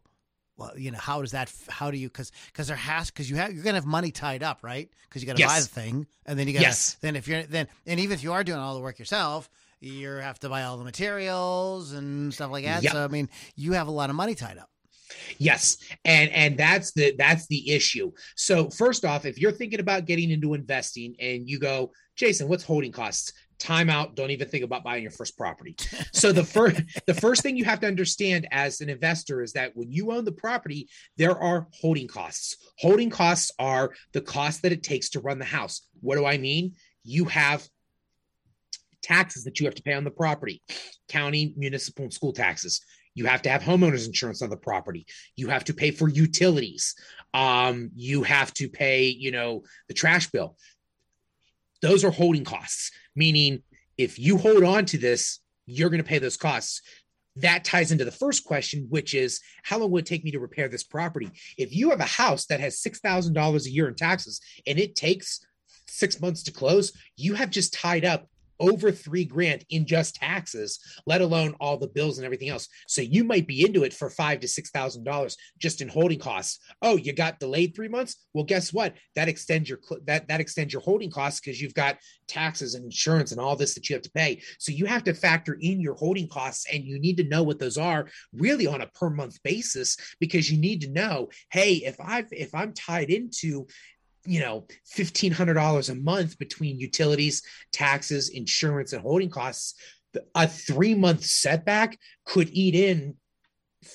well, 0.58 0.78
you 0.78 0.92
know, 0.92 0.98
how 0.98 1.22
does 1.22 1.32
that? 1.32 1.52
How 1.70 1.90
do 1.90 1.98
you? 1.98 2.10
Because 2.10 2.32
because 2.48 2.68
there 2.68 2.76
has 2.76 3.10
because 3.10 3.30
you 3.30 3.38
have 3.38 3.54
you're 3.54 3.64
going 3.64 3.76
to 3.76 3.80
have 3.80 3.86
money 3.86 4.12
tied 4.12 4.44
up, 4.44 4.60
right? 4.62 4.90
Because 5.08 5.22
you 5.22 5.28
got 5.28 5.38
to 5.38 5.42
yes. 5.42 5.52
buy 5.52 5.60
the 5.62 5.82
thing, 5.82 6.08
and 6.26 6.38
then 6.38 6.48
you 6.48 6.54
got 6.54 6.60
to 6.60 6.66
yes. 6.66 6.98
then 7.02 7.16
if 7.16 7.28
you're 7.28 7.44
then 7.44 7.68
and 7.86 8.00
even 8.00 8.14
if 8.14 8.24
you 8.24 8.34
are 8.34 8.44
doing 8.44 8.60
all 8.60 8.76
the 8.76 8.82
work 8.82 9.00
yourself. 9.00 9.50
You 9.86 10.12
have 10.12 10.40
to 10.40 10.48
buy 10.48 10.64
all 10.64 10.78
the 10.78 10.86
materials 10.86 11.92
and 11.92 12.34
stuff 12.34 12.50
like 12.50 12.64
that. 12.64 12.84
Yep. 12.84 12.94
So 12.94 13.04
I 13.04 13.10
mean, 13.10 13.28
you 13.58 13.74
have 13.74 13.90
a 13.90 13.92
lot 13.92 14.10
of 14.10 14.16
money 14.16 14.34
tied 14.34 14.58
up. 14.58 14.70
Yes, 15.38 15.78
and 16.06 16.32
and 16.32 16.58
that's 16.58 16.94
the 16.94 17.16
that's 17.18 17.48
the 17.48 17.72
issue. 17.72 18.12
So 18.36 18.70
first 18.70 19.06
off, 19.06 19.26
if 19.26 19.40
you're 19.40 19.52
thinking 19.52 19.80
about 19.80 20.06
getting 20.06 20.32
into 20.32 20.54
investing 20.54 21.16
and 21.20 21.50
you 21.50 21.60
go, 21.60 21.92
Jason, 22.16 22.48
what's 22.48 22.64
holding 22.64 22.92
costs? 22.92 23.34
Time 23.60 23.90
out. 23.90 24.16
Don't 24.16 24.32
even 24.32 24.50
think 24.50 24.64
about 24.64 24.84
buying 24.84 25.04
your 25.04 25.12
first 25.12 25.38
property. 25.38 25.76
So 26.14 26.32
the 26.32 26.44
first 26.44 26.82
the 27.08 27.14
first 27.14 27.42
thing 27.42 27.58
you 27.58 27.66
have 27.66 27.80
to 27.82 27.88
understand 27.88 28.48
as 28.52 28.82
an 28.82 28.90
investor 28.90 29.42
is 29.42 29.54
that 29.54 29.72
when 29.76 29.92
you 29.92 30.12
own 30.12 30.26
the 30.26 30.32
property, 30.32 30.88
there 31.18 31.38
are 31.38 31.68
holding 31.74 32.08
costs. 32.08 32.58
Holding 32.80 33.10
costs 33.10 33.52
are 33.60 33.94
the 34.14 34.22
cost 34.22 34.62
that 34.62 34.72
it 34.72 34.84
takes 34.84 35.10
to 35.12 35.20
run 35.20 35.40
the 35.40 35.46
house. 35.46 35.88
What 36.02 36.18
do 36.18 36.26
I 36.26 36.38
mean? 36.38 36.74
You 37.04 37.26
have 37.26 37.68
taxes 39.02 39.44
that 39.44 39.60
you 39.60 39.66
have 39.66 39.76
to 39.76 39.84
pay 39.84 39.94
on 39.94 40.04
the 40.04 40.12
property, 40.12 40.62
county, 41.10 41.54
municipal, 41.58 42.06
and 42.06 42.14
school 42.14 42.34
taxes. 42.34 42.82
You 43.16 43.26
have 43.26 43.42
to 43.44 43.50
have 43.50 43.62
homeowners 43.62 44.06
insurance 44.06 44.42
on 44.42 44.50
the 44.50 44.58
property. 44.58 45.06
You 45.36 45.50
have 45.50 45.64
to 45.66 45.74
pay 45.74 45.92
for 45.92 46.10
utilities. 46.10 46.96
Um, 47.34 47.92
you 47.96 48.24
have 48.24 48.54
to 48.56 48.70
pay, 48.70 49.08
you 49.08 49.32
know, 49.32 49.64
the 49.88 49.94
trash 49.94 50.30
bill. 50.30 50.58
Those 51.82 52.04
are 52.04 52.12
holding 52.12 52.46
costs, 52.46 52.92
meaning 53.16 53.64
if 53.98 54.18
you 54.18 54.38
hold 54.38 54.64
on 54.64 54.86
to 54.86 54.98
this, 54.98 55.40
you're 55.66 55.90
going 55.90 56.02
to 56.02 56.08
pay 56.08 56.20
those 56.20 56.38
costs. 56.38 56.82
That 57.38 57.64
ties 57.64 57.92
into 57.92 58.06
the 58.06 58.12
first 58.12 58.46
question, 58.46 58.86
which 58.90 59.14
is 59.14 59.42
how 59.64 59.80
long 59.80 59.92
would 59.92 60.06
it 60.06 60.08
take 60.08 60.24
me 60.24 60.32
to 60.32 60.40
repair 60.40 60.68
this 60.68 60.84
property? 60.84 61.30
If 61.58 61.76
you 61.76 61.90
have 61.90 62.00
a 62.00 62.06
house 62.06 62.46
that 62.48 62.60
has 62.60 62.82
$6,000 62.82 63.66
a 63.66 63.70
year 63.70 63.88
in 63.88 63.96
taxes 63.96 64.40
and 64.68 64.80
it 64.80 64.96
takes 64.96 65.46
six 65.88 66.22
months 66.22 66.44
to 66.44 66.52
close, 66.52 66.94
you 67.18 67.34
have 67.34 67.50
just 67.50 67.74
tied 67.74 68.06
up 68.06 68.28
over 68.60 68.92
three 68.92 69.26
grand 69.26 69.66
in 69.70 69.86
just 69.86 70.16
taxes, 70.16 70.80
let 71.06 71.22
alone 71.22 71.56
all 71.60 71.78
the 71.78 71.88
bills 71.88 72.18
and 72.18 72.26
everything 72.26 72.50
else. 72.50 72.68
So 72.88 73.02
you 73.02 73.24
might 73.24 73.48
be 73.48 73.66
into 73.66 73.84
it 73.84 73.94
for 73.94 74.10
five 74.10 74.40
to 74.42 74.48
six 74.48 74.70
thousand 74.70 75.04
dollars 75.04 75.38
just 75.60 75.82
in 75.82 75.88
holding 75.88 76.20
costs. 76.20 76.60
Oh, 76.82 76.98
you 76.98 77.14
got 77.14 77.40
delayed 77.40 77.76
three 77.76 77.88
months? 77.88 78.18
Well, 78.34 78.44
guess 78.44 78.74
what? 78.74 78.96
That 79.16 79.28
extends 79.28 79.70
your 79.70 79.80
that 80.06 80.28
that 80.28 80.40
extends 80.42 80.74
your 80.74 80.82
holding 80.82 81.12
costs 81.12 81.40
because 81.40 81.62
you've 81.62 81.74
got 81.74 81.98
taxes 82.28 82.76
and 82.76 82.86
insurance 82.86 83.32
and 83.32 83.42
all 83.42 83.56
this 83.56 83.76
that 83.76 83.90
you 83.90 83.96
have 83.96 84.04
to 84.04 84.12
pay. 84.12 84.42
So 84.60 84.72
you 84.72 84.86
have 84.86 85.04
to 85.06 85.14
factor 85.14 85.58
in 85.60 85.80
your 85.80 85.96
holding 85.96 86.28
costs, 86.28 86.66
and 86.72 86.84
you 86.84 87.00
need 87.00 87.18
to 87.18 87.24
know 87.24 87.44
what 87.44 87.60
those 87.60 87.78
are 87.78 88.08
really 88.34 88.68
on 88.68 88.82
a 88.82 88.88
per 88.88 89.10
month 89.10 89.42
basis 89.44 89.98
because 90.20 90.52
you 90.52 90.58
need 90.58 90.82
to 90.82 90.90
know, 90.90 91.30
hey, 91.52 91.74
if 91.76 91.96
I've 92.00 92.28
if 92.32 92.54
I'm 92.54 92.74
tied 92.74 93.10
into 93.10 93.68
you 94.26 94.40
know 94.40 94.66
$1500 94.96 95.90
a 95.90 95.96
month 95.96 96.38
between 96.38 96.80
utilities 96.80 97.42
taxes 97.72 98.30
insurance 98.30 98.94
and 98.94 99.02
holding 99.02 99.30
costs 99.30 99.76
a 100.36 100.48
three 100.48 100.94
month 100.94 101.24
setback 101.24 101.98
could 102.26 102.50
eat 102.52 102.76
in 102.76 103.16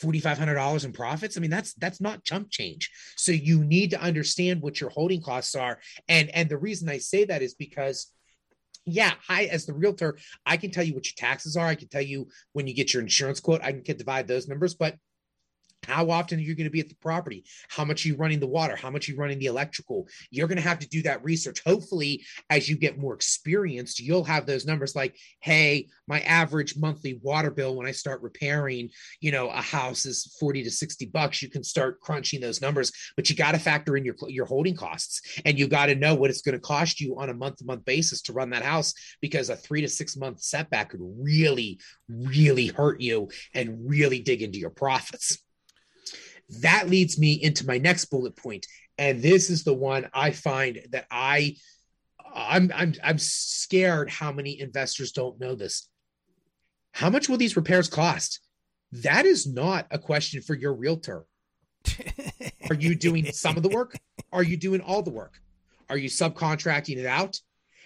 $4500 0.02 0.84
in 0.84 0.92
profits 0.92 1.36
i 1.36 1.40
mean 1.40 1.50
that's 1.50 1.72
that's 1.74 2.00
not 2.00 2.24
chump 2.24 2.50
change 2.50 2.90
so 3.16 3.32
you 3.32 3.64
need 3.64 3.90
to 3.90 4.00
understand 4.00 4.60
what 4.60 4.80
your 4.80 4.90
holding 4.90 5.22
costs 5.22 5.54
are 5.54 5.78
and 6.08 6.28
and 6.34 6.48
the 6.48 6.58
reason 6.58 6.88
i 6.88 6.98
say 6.98 7.24
that 7.24 7.42
is 7.42 7.54
because 7.54 8.12
yeah, 8.90 9.12
I 9.28 9.44
as 9.44 9.66
the 9.66 9.74
realtor, 9.74 10.18
I 10.46 10.56
can 10.56 10.70
tell 10.70 10.84
you 10.84 10.94
what 10.94 11.06
your 11.06 11.14
taxes 11.16 11.56
are. 11.56 11.66
I 11.66 11.74
can 11.74 11.88
tell 11.88 12.02
you 12.02 12.28
when 12.52 12.66
you 12.66 12.74
get 12.74 12.94
your 12.94 13.02
insurance 13.02 13.40
quote. 13.40 13.62
I 13.62 13.72
can 13.72 13.96
divide 13.96 14.26
those 14.26 14.48
numbers, 14.48 14.74
but 14.74 14.94
how 15.86 16.10
often 16.10 16.38
you're 16.38 16.48
you 16.48 16.54
going 16.54 16.64
to 16.64 16.70
be 16.70 16.80
at 16.80 16.88
the 16.88 16.94
property? 16.96 17.44
How 17.68 17.84
much 17.84 18.04
you 18.04 18.16
running 18.16 18.40
the 18.40 18.46
water? 18.46 18.76
How 18.76 18.90
much 18.90 19.08
you 19.08 19.16
running 19.16 19.38
the 19.38 19.46
electrical? 19.46 20.06
You're 20.30 20.48
going 20.48 20.56
to 20.56 20.68
have 20.68 20.78
to 20.80 20.88
do 20.88 21.02
that 21.02 21.22
research. 21.24 21.62
Hopefully, 21.64 22.24
as 22.50 22.68
you 22.68 22.76
get 22.76 22.98
more 22.98 23.14
experienced, 23.14 24.00
you'll 24.00 24.24
have 24.24 24.46
those 24.46 24.66
numbers 24.66 24.94
like, 24.94 25.16
hey, 25.40 25.88
my 26.06 26.20
average 26.20 26.76
monthly 26.76 27.20
water 27.22 27.50
bill 27.50 27.76
when 27.76 27.86
I 27.86 27.92
start 27.92 28.22
repairing, 28.22 28.90
you 29.20 29.32
know, 29.32 29.48
a 29.48 29.60
house 29.60 30.04
is 30.06 30.36
40 30.40 30.64
to 30.64 30.70
60 30.70 31.06
bucks. 31.06 31.42
You 31.42 31.50
can 31.50 31.64
start 31.64 32.00
crunching 32.00 32.40
those 32.40 32.60
numbers, 32.60 32.92
but 33.16 33.30
you 33.30 33.36
got 33.36 33.52
to 33.52 33.58
factor 33.58 33.96
in 33.96 34.04
your, 34.04 34.16
your 34.26 34.46
holding 34.46 34.76
costs 34.76 35.40
and 35.44 35.58
you 35.58 35.68
got 35.68 35.86
to 35.86 35.94
know 35.94 36.14
what 36.14 36.30
it's 36.30 36.42
going 36.42 36.54
to 36.54 36.60
cost 36.60 37.00
you 37.00 37.18
on 37.18 37.30
a 37.30 37.34
month 37.34 37.56
to 37.56 37.64
month 37.64 37.84
basis 37.84 38.22
to 38.22 38.32
run 38.32 38.50
that 38.50 38.62
house 38.62 38.94
because 39.20 39.50
a 39.50 39.56
three 39.56 39.80
to 39.80 39.88
six 39.88 40.16
month 40.16 40.40
setback 40.40 40.90
could 40.90 41.00
really, 41.02 41.78
really 42.08 42.68
hurt 42.68 43.00
you 43.00 43.28
and 43.54 43.88
really 43.88 44.20
dig 44.20 44.42
into 44.42 44.58
your 44.58 44.70
profits. 44.70 45.38
That 46.60 46.88
leads 46.88 47.18
me 47.18 47.34
into 47.34 47.66
my 47.66 47.78
next 47.78 48.06
bullet 48.06 48.36
point, 48.36 48.66
and 48.96 49.22
this 49.22 49.50
is 49.50 49.64
the 49.64 49.74
one 49.74 50.08
I 50.14 50.30
find 50.30 50.80
that 50.90 51.06
I 51.10 51.56
I'm 52.34 52.72
I'm 52.74 52.94
I'm 53.02 53.18
scared 53.18 54.10
how 54.10 54.32
many 54.32 54.60
investors 54.60 55.12
don't 55.12 55.40
know 55.40 55.54
this. 55.54 55.88
How 56.92 57.10
much 57.10 57.28
will 57.28 57.36
these 57.36 57.56
repairs 57.56 57.88
cost? 57.88 58.40
That 58.92 59.26
is 59.26 59.46
not 59.46 59.86
a 59.90 59.98
question 59.98 60.42
for 60.42 60.54
your 60.54 60.74
realtor. 60.74 61.26
Are 62.70 62.74
you 62.74 62.94
doing 62.94 63.26
some 63.32 63.56
of 63.56 63.62
the 63.62 63.68
work? 63.68 63.96
Are 64.32 64.42
you 64.42 64.56
doing 64.56 64.80
all 64.80 65.02
the 65.02 65.10
work? 65.10 65.38
Are 65.88 65.96
you 65.96 66.08
subcontracting 66.08 66.96
it 66.96 67.06
out? 67.06 67.38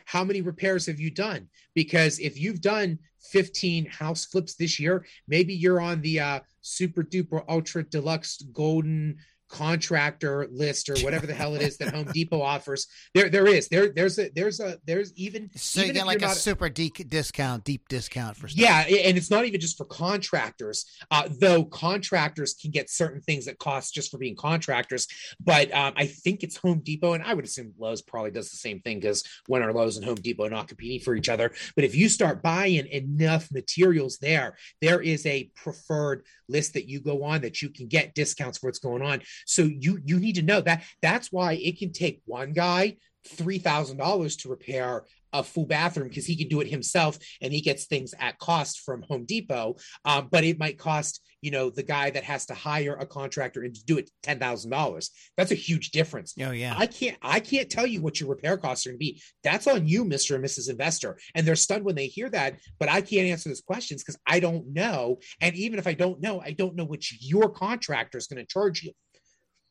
How 0.04 0.24
many 0.24 0.40
repairs 0.40 0.86
have 0.86 1.00
you 1.00 1.10
done? 1.10 1.48
Because 1.74 2.18
if 2.18 2.38
you've 2.38 2.60
done 2.60 2.98
15 3.30 3.86
house 3.86 4.24
flips 4.24 4.54
this 4.54 4.78
year, 4.78 5.04
maybe 5.28 5.54
you're 5.54 5.80
on 5.80 6.00
the 6.02 6.20
uh, 6.20 6.40
super 6.60 7.02
duper 7.02 7.44
ultra 7.48 7.82
deluxe 7.82 8.42
golden 8.52 9.16
contractor 9.52 10.48
list 10.50 10.88
or 10.88 10.96
whatever 11.00 11.26
the 11.26 11.34
hell 11.34 11.54
it 11.54 11.62
is 11.62 11.76
that 11.76 11.94
Home 11.94 12.06
Depot 12.12 12.40
offers. 12.40 12.86
There, 13.14 13.28
there 13.28 13.46
is 13.46 13.68
there, 13.68 13.90
there's 13.90 14.18
a 14.18 14.30
there's 14.34 14.58
a 14.60 14.78
there's 14.86 15.12
even 15.14 15.50
so 15.54 15.80
even 15.80 15.88
you 15.88 15.94
get 15.94 16.06
like 16.06 16.22
a 16.22 16.26
not, 16.26 16.36
super 16.36 16.68
deep 16.70 17.08
discount, 17.08 17.62
deep 17.64 17.86
discount 17.88 18.36
for 18.36 18.48
stuff. 18.48 18.60
yeah, 18.60 18.80
and 18.80 19.16
it's 19.16 19.30
not 19.30 19.44
even 19.44 19.60
just 19.60 19.76
for 19.76 19.84
contractors. 19.84 20.86
Uh, 21.10 21.28
though 21.38 21.64
contractors 21.64 22.54
can 22.54 22.70
get 22.70 22.88
certain 22.88 23.20
things 23.20 23.44
that 23.44 23.58
cost 23.58 23.94
just 23.94 24.10
for 24.10 24.18
being 24.18 24.34
contractors, 24.34 25.06
but 25.38 25.72
um, 25.74 25.92
I 25.96 26.06
think 26.06 26.42
it's 26.42 26.56
Home 26.56 26.80
Depot, 26.82 27.12
and 27.12 27.22
I 27.22 27.34
would 27.34 27.44
assume 27.44 27.74
Lowe's 27.78 28.02
probably 28.02 28.30
does 28.30 28.50
the 28.50 28.56
same 28.56 28.80
thing 28.80 29.00
because 29.00 29.22
when 29.46 29.62
are 29.62 29.72
Lowe's 29.72 29.96
and 29.96 30.06
Home 30.06 30.16
Depot 30.16 30.48
not 30.48 30.68
competing 30.68 31.00
for 31.00 31.14
each 31.14 31.28
other? 31.28 31.52
But 31.76 31.84
if 31.84 31.94
you 31.94 32.08
start 32.08 32.42
buying 32.42 32.86
enough 32.86 33.50
materials 33.52 34.18
there, 34.18 34.56
there 34.80 35.02
is 35.02 35.26
a 35.26 35.50
preferred 35.54 36.24
list 36.48 36.74
that 36.74 36.88
you 36.88 37.00
go 37.00 37.24
on 37.24 37.42
that 37.42 37.60
you 37.60 37.68
can 37.68 37.86
get 37.86 38.14
discounts 38.14 38.58
for 38.58 38.68
what's 38.68 38.78
going 38.78 39.02
on. 39.02 39.22
So 39.46 39.62
you 39.62 40.00
you 40.04 40.18
need 40.18 40.36
to 40.36 40.42
know 40.42 40.60
that 40.62 40.84
that's 41.00 41.32
why 41.32 41.54
it 41.54 41.78
can 41.78 41.92
take 41.92 42.22
one 42.24 42.52
guy 42.52 42.96
three 43.26 43.58
thousand 43.58 43.98
dollars 43.98 44.36
to 44.36 44.48
repair 44.48 45.04
a 45.32 45.42
full 45.42 45.66
bathroom 45.66 46.08
because 46.08 46.26
he 46.26 46.36
can 46.36 46.48
do 46.48 46.60
it 46.60 46.68
himself 46.68 47.18
and 47.40 47.52
he 47.52 47.60
gets 47.60 47.86
things 47.86 48.14
at 48.18 48.38
cost 48.38 48.80
from 48.80 49.02
Home 49.02 49.24
Depot. 49.24 49.76
Um, 50.04 50.28
but 50.30 50.44
it 50.44 50.58
might 50.58 50.78
cost 50.78 51.22
you 51.42 51.50
know 51.50 51.70
the 51.70 51.82
guy 51.82 52.08
that 52.10 52.22
has 52.24 52.46
to 52.46 52.54
hire 52.54 52.94
a 52.94 53.04
contractor 53.04 53.62
and 53.62 53.74
to 53.74 53.84
do 53.84 53.98
it 53.98 54.10
ten 54.22 54.38
thousand 54.38 54.70
dollars. 54.70 55.10
That's 55.36 55.50
a 55.50 55.56
huge 55.56 55.90
difference. 55.90 56.34
Oh 56.40 56.52
yeah. 56.52 56.74
I 56.76 56.86
can't 56.86 57.18
I 57.20 57.40
can't 57.40 57.68
tell 57.68 57.86
you 57.86 58.00
what 58.00 58.20
your 58.20 58.30
repair 58.30 58.56
costs 58.56 58.86
are 58.86 58.90
going 58.90 58.98
to 58.98 59.04
be. 59.04 59.20
That's 59.42 59.66
on 59.66 59.86
you, 59.86 60.04
Mister 60.04 60.36
and 60.36 60.44
Mrs. 60.44 60.70
Investor. 60.70 61.18
And 61.34 61.46
they're 61.46 61.56
stunned 61.56 61.84
when 61.84 61.96
they 61.96 62.06
hear 62.06 62.30
that. 62.30 62.58
But 62.78 62.88
I 62.88 63.00
can't 63.00 63.26
answer 63.26 63.48
those 63.48 63.60
questions 63.60 64.02
because 64.02 64.18
I 64.26 64.40
don't 64.40 64.72
know. 64.72 65.18
And 65.40 65.54
even 65.56 65.78
if 65.78 65.86
I 65.86 65.94
don't 65.94 66.20
know, 66.20 66.40
I 66.40 66.52
don't 66.52 66.76
know 66.76 66.84
which 66.84 67.18
your 67.20 67.50
contractor 67.50 68.18
is 68.18 68.28
going 68.28 68.44
to 68.44 68.46
charge 68.46 68.84
you. 68.84 68.92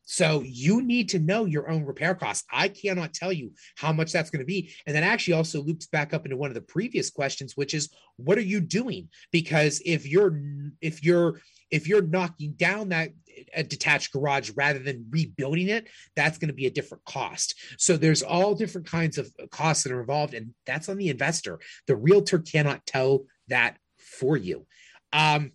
So 0.04 0.44
you 0.46 0.82
need 0.82 1.10
to 1.10 1.20
know 1.20 1.46
your 1.46 1.70
own 1.70 1.86
repair 1.86 2.16
costs. 2.16 2.46
I 2.52 2.68
cannot 2.68 3.14
tell 3.14 3.32
you 3.32 3.54
how 3.78 3.94
much 3.94 4.12
that's 4.12 4.30
going 4.30 4.42
to 4.42 4.46
be. 4.46 4.74
And 4.86 4.96
that 4.96 5.04
actually 5.04 5.36
also 5.36 5.62
loops 5.62 5.88
back 5.88 6.14
up 6.14 6.26
into 6.26 6.38
one 6.38 6.50
of 6.50 6.56
the 6.56 6.62
previous 6.62 7.10
questions, 7.10 7.56
which 7.56 7.74
is 7.74 7.90
what 8.18 8.38
are 8.38 8.42
you 8.42 8.60
doing? 8.60 9.10
Because 9.32 9.82
if 9.86 10.08
you're 10.08 10.40
if 10.82 11.04
you're 11.04 11.40
if 11.70 11.88
you're 11.88 12.02
knocking 12.02 12.54
down 12.54 12.90
that 12.90 13.12
a 13.56 13.64
detached 13.64 14.12
garage 14.12 14.52
rather 14.56 14.80
than 14.80 15.08
rebuilding 15.10 15.70
it, 15.70 15.88
that's 16.16 16.38
going 16.38 16.50
to 16.50 16.54
be 16.54 16.68
a 16.68 16.72
different 16.72 17.04
cost. 17.06 17.56
So 17.78 17.98
there's 17.98 18.22
all 18.22 18.56
different 18.56 18.88
kinds 18.88 19.18
of 19.18 19.32
eh, 19.40 19.46
costs 19.52 19.84
that 19.84 19.94
are 19.94 20.02
involved, 20.02 20.34
and 20.34 20.54
that's 20.66 20.90
on 20.90 20.98
the 20.98 21.10
investor. 21.10 21.60
The 21.88 21.96
realtor 21.96 22.40
cannot 22.40 22.86
tell 22.86 23.26
that 23.48 23.78
for 23.98 24.38
you. 24.38 24.66
Um, 25.14 25.52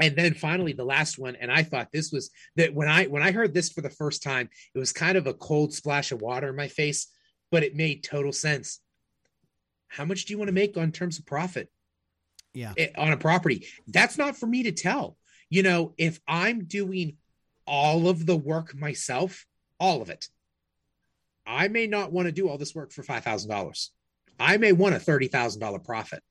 and 0.00 0.16
then 0.16 0.34
finally 0.34 0.72
the 0.72 0.84
last 0.84 1.18
one 1.18 1.36
and 1.36 1.52
i 1.52 1.62
thought 1.62 1.88
this 1.92 2.10
was 2.10 2.30
that 2.56 2.74
when 2.74 2.88
i 2.88 3.04
when 3.04 3.22
i 3.22 3.30
heard 3.30 3.54
this 3.54 3.70
for 3.70 3.80
the 3.80 3.90
first 3.90 4.22
time 4.22 4.48
it 4.74 4.78
was 4.78 4.92
kind 4.92 5.16
of 5.16 5.26
a 5.26 5.34
cold 5.34 5.72
splash 5.72 6.12
of 6.12 6.20
water 6.20 6.48
in 6.48 6.56
my 6.56 6.68
face 6.68 7.08
but 7.54 7.62
it 7.62 7.76
made 7.76 8.02
total 8.02 8.32
sense. 8.32 8.80
How 9.86 10.04
much 10.04 10.24
do 10.24 10.32
you 10.32 10.38
want 10.38 10.48
to 10.48 10.52
make 10.52 10.76
on 10.76 10.90
terms 10.90 11.20
of 11.20 11.24
profit? 11.24 11.70
Yeah. 12.52 12.72
Eh, 12.76 12.88
on 12.98 13.12
a 13.12 13.16
property. 13.16 13.68
That's 13.86 14.18
not 14.18 14.36
for 14.36 14.48
me 14.48 14.64
to 14.64 14.72
tell. 14.72 15.16
You 15.50 15.62
know 15.62 15.94
if 15.96 16.18
i'm 16.26 16.64
doing 16.64 17.16
all 17.64 18.08
of 18.08 18.26
the 18.26 18.34
work 18.36 18.74
myself 18.74 19.46
all 19.78 20.02
of 20.02 20.10
it 20.10 20.28
i 21.46 21.68
may 21.68 21.86
not 21.86 22.10
want 22.10 22.26
to 22.26 22.32
do 22.32 22.48
all 22.48 22.58
this 22.58 22.74
work 22.74 22.90
for 22.90 23.04
$5000 23.04 23.88
i 24.40 24.56
may 24.56 24.72
want 24.72 24.96
a 24.96 24.98
$30000 24.98 25.84
profit 25.84 26.22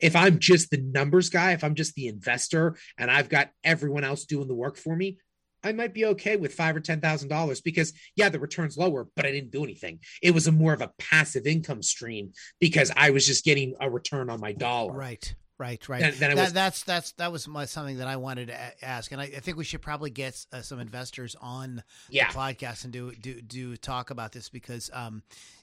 if 0.00 0.16
I'm 0.16 0.38
just 0.38 0.70
the 0.70 0.78
numbers 0.78 1.30
guy, 1.30 1.52
if 1.52 1.64
I'm 1.64 1.74
just 1.74 1.94
the 1.94 2.08
investor 2.08 2.76
and 2.96 3.10
I've 3.10 3.28
got 3.28 3.50
everyone 3.64 4.04
else 4.04 4.24
doing 4.24 4.48
the 4.48 4.54
work 4.54 4.76
for 4.76 4.94
me, 4.94 5.18
I 5.62 5.72
might 5.72 5.92
be 5.92 6.04
okay 6.06 6.36
with 6.36 6.54
five 6.54 6.76
or 6.76 6.80
ten 6.80 7.00
thousand 7.00 7.28
dollars 7.28 7.60
because 7.60 7.92
yeah, 8.14 8.28
the 8.28 8.38
return's 8.38 8.78
lower, 8.78 9.08
but 9.16 9.26
I 9.26 9.32
didn't 9.32 9.50
do 9.50 9.64
anything. 9.64 10.00
It 10.22 10.32
was 10.32 10.46
a 10.46 10.52
more 10.52 10.72
of 10.72 10.80
a 10.80 10.92
passive 10.98 11.46
income 11.46 11.82
stream 11.82 12.32
because 12.60 12.92
I 12.96 13.10
was 13.10 13.26
just 13.26 13.44
getting 13.44 13.74
a 13.80 13.90
return 13.90 14.30
on 14.30 14.40
my 14.40 14.52
dollar. 14.52 14.92
Right. 14.92 15.34
Right, 15.58 15.88
right. 15.88 16.00
Then, 16.00 16.14
then 16.18 16.36
that, 16.36 16.44
was, 16.44 16.52
that's 16.52 16.84
that's 16.84 17.12
that 17.12 17.32
was 17.32 17.48
my, 17.48 17.64
something 17.64 17.98
that 17.98 18.06
I 18.06 18.14
wanted 18.14 18.46
to 18.46 18.84
ask, 18.84 19.10
and 19.10 19.20
I, 19.20 19.24
I 19.24 19.40
think 19.40 19.56
we 19.56 19.64
should 19.64 19.82
probably 19.82 20.10
get 20.10 20.46
uh, 20.52 20.62
some 20.62 20.78
investors 20.78 21.34
on 21.40 21.82
yeah. 22.08 22.30
the 22.30 22.38
podcast 22.38 22.84
and 22.84 22.92
do 22.92 23.10
do 23.10 23.42
do 23.42 23.76
talk 23.76 24.10
about 24.10 24.30
this 24.30 24.48
because 24.48 24.88
um, 24.92 25.20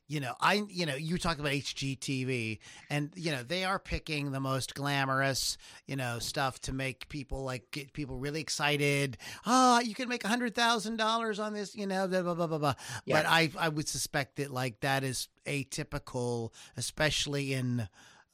you 0.07 0.19
know, 0.19 0.33
I, 0.39 0.63
you 0.69 0.85
know, 0.85 0.95
you 0.95 1.17
talk 1.17 1.39
about 1.39 1.51
HGTV, 1.51 2.59
and 2.89 3.11
you 3.15 3.31
know 3.31 3.41
they 3.41 3.63
are 3.63 3.79
picking 3.79 4.31
the 4.31 4.39
most 4.39 4.75
glamorous, 4.75 5.57
you 5.87 5.95
know, 5.95 6.19
stuff 6.19 6.59
to 6.61 6.73
make 6.73 7.09
people 7.09 7.43
like 7.43 7.71
get 7.71 7.93
people 7.93 8.17
really 8.17 8.41
excited. 8.41 9.17
Oh, 9.45 9.79
you 9.79 9.95
can 9.95 10.07
make 10.07 10.23
a 10.23 10.27
hundred 10.27 10.53
thousand 10.53 10.97
dollars 10.97 11.39
on 11.39 11.53
this, 11.53 11.75
you 11.75 11.87
know, 11.87 12.07
blah 12.07 12.21
blah 12.21 12.35
blah 12.35 12.47
blah 12.47 12.57
blah. 12.57 12.73
Yeah. 13.05 13.17
But 13.17 13.25
I, 13.27 13.51
I 13.57 13.69
would 13.69 13.87
suspect 13.87 14.35
that 14.35 14.51
like 14.51 14.81
that 14.81 15.03
is 15.03 15.27
atypical, 15.45 16.51
especially 16.77 17.53
in 17.53 17.87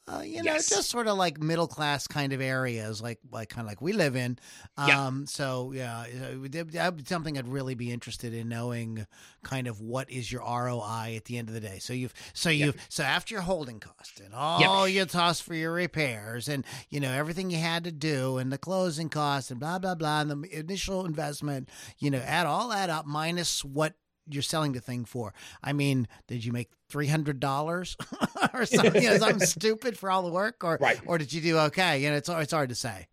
uh, 0.08 0.20
you 0.20 0.42
know, 0.42 0.54
yes. 0.54 0.68
just 0.68 0.90
sort 0.90 1.06
of 1.06 1.16
like 1.16 1.40
middle 1.40 1.68
class 1.68 2.08
kind 2.08 2.32
of 2.32 2.40
areas, 2.40 3.00
like 3.00 3.20
like 3.30 3.48
kind 3.48 3.64
of 3.64 3.68
like 3.68 3.80
we 3.80 3.92
live 3.92 4.16
in. 4.16 4.36
Um, 4.76 4.88
yeah. 4.88 5.10
So 5.26 5.72
yeah, 5.72 6.06
that's 6.50 7.08
something 7.08 7.38
I'd 7.38 7.46
really 7.46 7.76
be 7.76 7.92
interested 7.92 8.34
in 8.34 8.48
knowing, 8.48 9.06
kind 9.44 9.68
of 9.68 9.80
what 9.80 10.10
is 10.10 10.32
your 10.32 10.42
ROI 10.42 11.14
at 11.16 11.26
the 11.26 11.38
end 11.38 11.48
of 11.48 11.54
the 11.54 11.60
day. 11.60 11.78
So 11.78 11.92
you've 11.92 12.12
so 12.34 12.50
you've 12.50 12.74
yeah. 12.74 12.82
so 12.88 13.04
after 13.04 13.34
your 13.34 13.42
holding 13.42 13.78
cost 13.78 14.18
and 14.18 14.34
all 14.34 14.88
yeah. 14.88 14.96
your 14.96 15.06
costs 15.06 15.40
for 15.40 15.54
your 15.54 15.72
repairs 15.72 16.48
and 16.48 16.64
you 16.90 16.98
know 16.98 17.12
everything 17.12 17.50
you 17.50 17.58
had 17.58 17.84
to 17.84 17.92
do 17.92 18.38
and 18.38 18.50
the 18.52 18.58
closing 18.58 19.08
costs 19.08 19.52
and 19.52 19.60
blah 19.60 19.78
blah 19.78 19.94
blah 19.94 20.22
and 20.22 20.30
the 20.30 20.58
initial 20.58 21.06
investment, 21.06 21.68
you 21.98 22.10
know, 22.10 22.18
add 22.18 22.46
all 22.46 22.70
that 22.70 22.90
up 22.90 23.06
minus 23.06 23.64
what 23.64 23.94
you're 24.28 24.42
selling 24.42 24.72
the 24.72 24.80
thing 24.80 25.04
for. 25.04 25.34
I 25.62 25.72
mean, 25.72 26.08
did 26.28 26.44
you 26.44 26.52
make 26.52 26.70
three 26.88 27.06
hundred 27.06 27.40
dollars 27.40 27.96
or 28.54 28.66
something, 28.66 29.02
you 29.02 29.10
know, 29.10 29.18
something 29.18 29.40
stupid 29.46 29.98
for 29.98 30.10
all 30.10 30.22
the 30.22 30.32
work, 30.32 30.62
or 30.64 30.78
right. 30.80 31.00
or 31.06 31.18
did 31.18 31.32
you 31.32 31.40
do 31.40 31.58
okay? 31.58 32.02
You 32.02 32.10
know, 32.10 32.16
it's 32.16 32.28
it's 32.28 32.52
hard 32.52 32.68
to 32.68 32.74
say. 32.74 33.06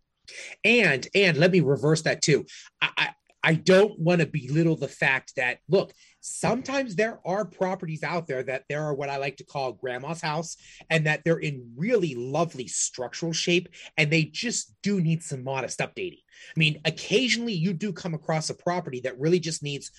And 0.64 1.06
and 1.14 1.36
let 1.36 1.50
me 1.50 1.60
reverse 1.60 2.02
that 2.02 2.22
too. 2.22 2.46
I 2.80 2.90
I, 2.96 3.08
I 3.42 3.54
don't 3.54 3.98
want 3.98 4.20
to 4.20 4.26
belittle 4.26 4.76
the 4.76 4.88
fact 4.88 5.34
that 5.36 5.58
look, 5.68 5.92
sometimes 6.20 6.94
there 6.94 7.20
are 7.24 7.44
properties 7.44 8.02
out 8.02 8.26
there 8.26 8.42
that 8.42 8.64
there 8.68 8.82
are 8.82 8.94
what 8.94 9.08
I 9.08 9.16
like 9.16 9.38
to 9.38 9.44
call 9.44 9.72
grandma's 9.72 10.20
house, 10.20 10.56
and 10.90 11.06
that 11.06 11.22
they're 11.24 11.38
in 11.38 11.72
really 11.76 12.14
lovely 12.14 12.68
structural 12.68 13.32
shape, 13.32 13.68
and 13.96 14.10
they 14.10 14.24
just 14.24 14.74
do 14.82 15.00
need 15.00 15.22
some 15.22 15.42
modest 15.42 15.78
updating. 15.78 16.22
I 16.54 16.58
mean, 16.58 16.80
occasionally 16.84 17.54
you 17.54 17.72
do 17.72 17.92
come 17.92 18.14
across 18.14 18.50
a 18.50 18.54
property 18.54 19.00
that 19.00 19.18
really 19.18 19.40
just 19.40 19.62
needs 19.62 19.90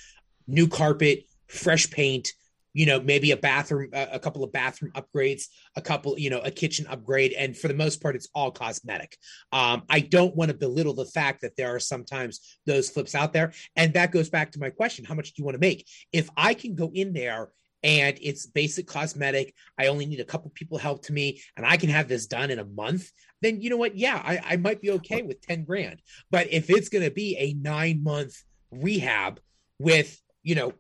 new 0.48 0.68
carpet, 0.68 1.26
fresh 1.48 1.90
paint, 1.90 2.34
you 2.74 2.86
know, 2.86 3.02
maybe 3.02 3.32
a 3.32 3.38
bathroom, 3.38 3.90
a 3.94 4.20
couple 4.20 4.44
of 4.44 4.52
bathroom 4.52 4.92
upgrades, 4.94 5.48
a 5.76 5.82
couple, 5.82 6.18
you 6.18 6.30
know, 6.30 6.40
a 6.40 6.52
kitchen 6.52 6.88
upgrade. 6.88 7.34
And 7.34 7.58
for 7.58 7.68
the 7.68 7.74
most 7.74 8.02
part, 8.02 8.16
it's 8.16 8.30
all 8.34 8.52
cosmetic. 8.52 9.18
Um, 9.52 9.84
I 9.90 10.00
don't 10.00 10.36
want 10.36 10.52
to 10.52 10.58
belittle 10.58 10.94
the 10.94 11.06
fact 11.06 11.42
that 11.42 11.58
there 11.58 11.76
are 11.76 11.80
sometimes 11.80 12.58
those 12.66 12.90
flips 12.90 13.14
out 13.14 13.34
there. 13.34 13.52
And 13.76 13.94
that 13.94 14.12
goes 14.12 14.30
back 14.30 14.52
to 14.52 14.60
my 14.60 14.70
question 14.70 15.04
how 15.04 15.16
much 15.16 15.34
do 15.34 15.42
you 15.42 15.46
want 15.46 15.56
to 15.56 15.60
make? 15.60 15.86
If 16.14 16.30
I 16.38 16.54
can 16.54 16.76
go 16.76 16.92
in 16.94 17.12
there 17.12 17.50
and 17.84 18.18
it's 18.22 18.46
basic 18.46 18.88
cosmetic, 18.88 19.54
I 19.78 19.88
only 19.88 20.06
need 20.06 20.20
a 20.20 20.26
couple 20.26 20.52
people 20.52 20.78
help 20.78 21.04
to 21.06 21.14
me, 21.14 21.42
and 21.58 21.66
I 21.66 21.78
can 21.78 21.90
have 21.90 22.08
this 22.08 22.28
done 22.28 22.52
in 22.52 22.60
a 22.60 22.66
month, 22.66 23.10
then 23.42 23.60
you 23.60 23.70
know 23.70 23.78
what? 23.78 23.98
Yeah, 23.98 24.22
I, 24.24 24.40
I 24.46 24.58
might 24.58 24.82
be 24.82 24.92
okay 24.92 25.24
with 25.24 25.42
10 25.42 25.64
grand. 25.64 26.00
But 26.30 26.54
if 26.54 26.70
it's 26.70 26.90
going 26.90 27.04
to 27.04 27.12
be 27.12 27.36
a 27.38 27.54
nine 27.54 28.04
month 28.04 28.36
rehab 28.72 29.40
with 29.80 30.22
you 30.44 30.56
know, 30.56 30.74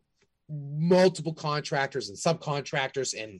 multiple 0.50 1.34
contractors 1.34 2.10
and 2.10 2.17
subcontractors 2.17 3.13
and 3.21 3.39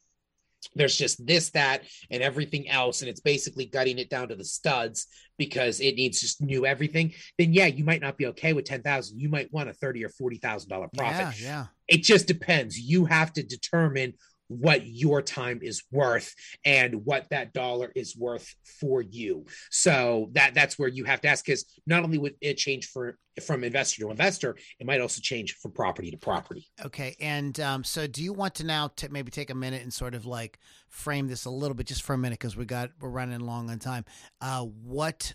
there's 0.76 0.96
just 0.96 1.26
this 1.26 1.50
that 1.52 1.84
and 2.12 2.22
everything 2.22 2.70
else 2.70 3.02
and 3.02 3.10
it's 3.10 3.20
basically 3.20 3.66
gutting 3.66 3.98
it 3.98 4.10
down 4.10 4.28
to 4.28 4.36
the 4.36 4.46
studs 4.46 5.08
because 5.38 5.80
it 5.80 5.96
needs 5.96 6.22
just 6.22 6.42
new 6.42 6.66
everything 6.66 7.12
then 7.38 7.52
yeah 7.52 7.66
you 7.66 7.84
might 7.84 8.02
not 8.02 8.18
be 8.18 8.28
okay 8.28 8.54
with 8.54 8.66
10,000 8.66 9.20
you 9.20 9.28
might 9.28 9.52
want 9.52 9.70
a 9.70 9.74
30 9.74 10.06
or 10.06 10.10
40,000 10.10 10.70
dollar 10.70 10.88
profit. 10.96 11.40
Yeah, 11.40 11.48
yeah. 11.48 11.66
It 11.88 12.04
just 12.04 12.28
depends. 12.28 12.80
You 12.80 13.06
have 13.06 13.34
to 13.34 13.44
determine 13.44 14.14
what 14.52 14.86
your 14.86 15.22
time 15.22 15.60
is 15.62 15.84
worth 15.92 16.36
and 16.66 17.06
what 17.06 17.28
that 17.30 17.54
dollar 17.54 17.92
is 17.96 18.18
worth 18.18 18.54
for 18.80 19.02
you. 19.02 19.46
So 19.70 20.30
that 20.34 20.54
that's 20.54 20.78
where 20.78 20.90
you 20.90 21.06
have 21.06 21.22
to 21.22 21.30
ask 21.30 21.46
because 21.46 21.66
not 21.88 22.04
only 22.04 22.18
would 22.18 22.36
it 22.42 22.58
change 22.58 22.88
for 22.88 23.18
from 23.42 23.64
investor 23.64 24.02
to 24.02 24.12
investor, 24.12 24.58
it 24.80 24.86
might 24.86 25.00
also 25.00 25.22
change 25.22 25.56
from 25.56 25.72
property 25.72 26.12
to 26.12 26.18
property. 26.18 26.68
Okay, 26.84 27.16
and 27.22 27.58
um, 27.62 27.84
so 27.84 28.06
do 28.06 28.22
you 28.22 28.34
want 28.34 28.56
to 28.56 28.66
now 28.66 28.90
t- 28.94 29.08
maybe 29.10 29.32
take 29.32 29.50
a 29.50 29.56
minute 29.56 29.84
and 29.84 29.94
sort 29.94 30.14
of 30.14 30.26
like 30.26 30.60
frame 30.90 31.28
this 31.28 31.46
a 31.46 31.50
little 31.50 31.76
bit, 31.76 31.88
just 31.88 32.04
for 32.04 32.14
a 32.14 32.18
minute, 32.18 32.40
because 32.40 32.58
we 32.58 32.66
got 32.66 32.92
we're 33.00 33.10
running 33.10 33.40
long 33.40 33.70
on 33.70 33.80
time. 33.80 34.04
Uh, 34.42 34.64
what 34.64 35.34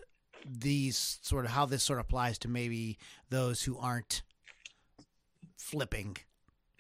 these 0.49 1.19
sort 1.23 1.45
of 1.45 1.51
how 1.51 1.65
this 1.65 1.83
sort 1.83 1.99
of 1.99 2.05
applies 2.05 2.39
to 2.39 2.49
maybe 2.49 2.99
those 3.31 3.63
who 3.63 3.79
aren't 3.79 4.23
flipping 5.57 6.17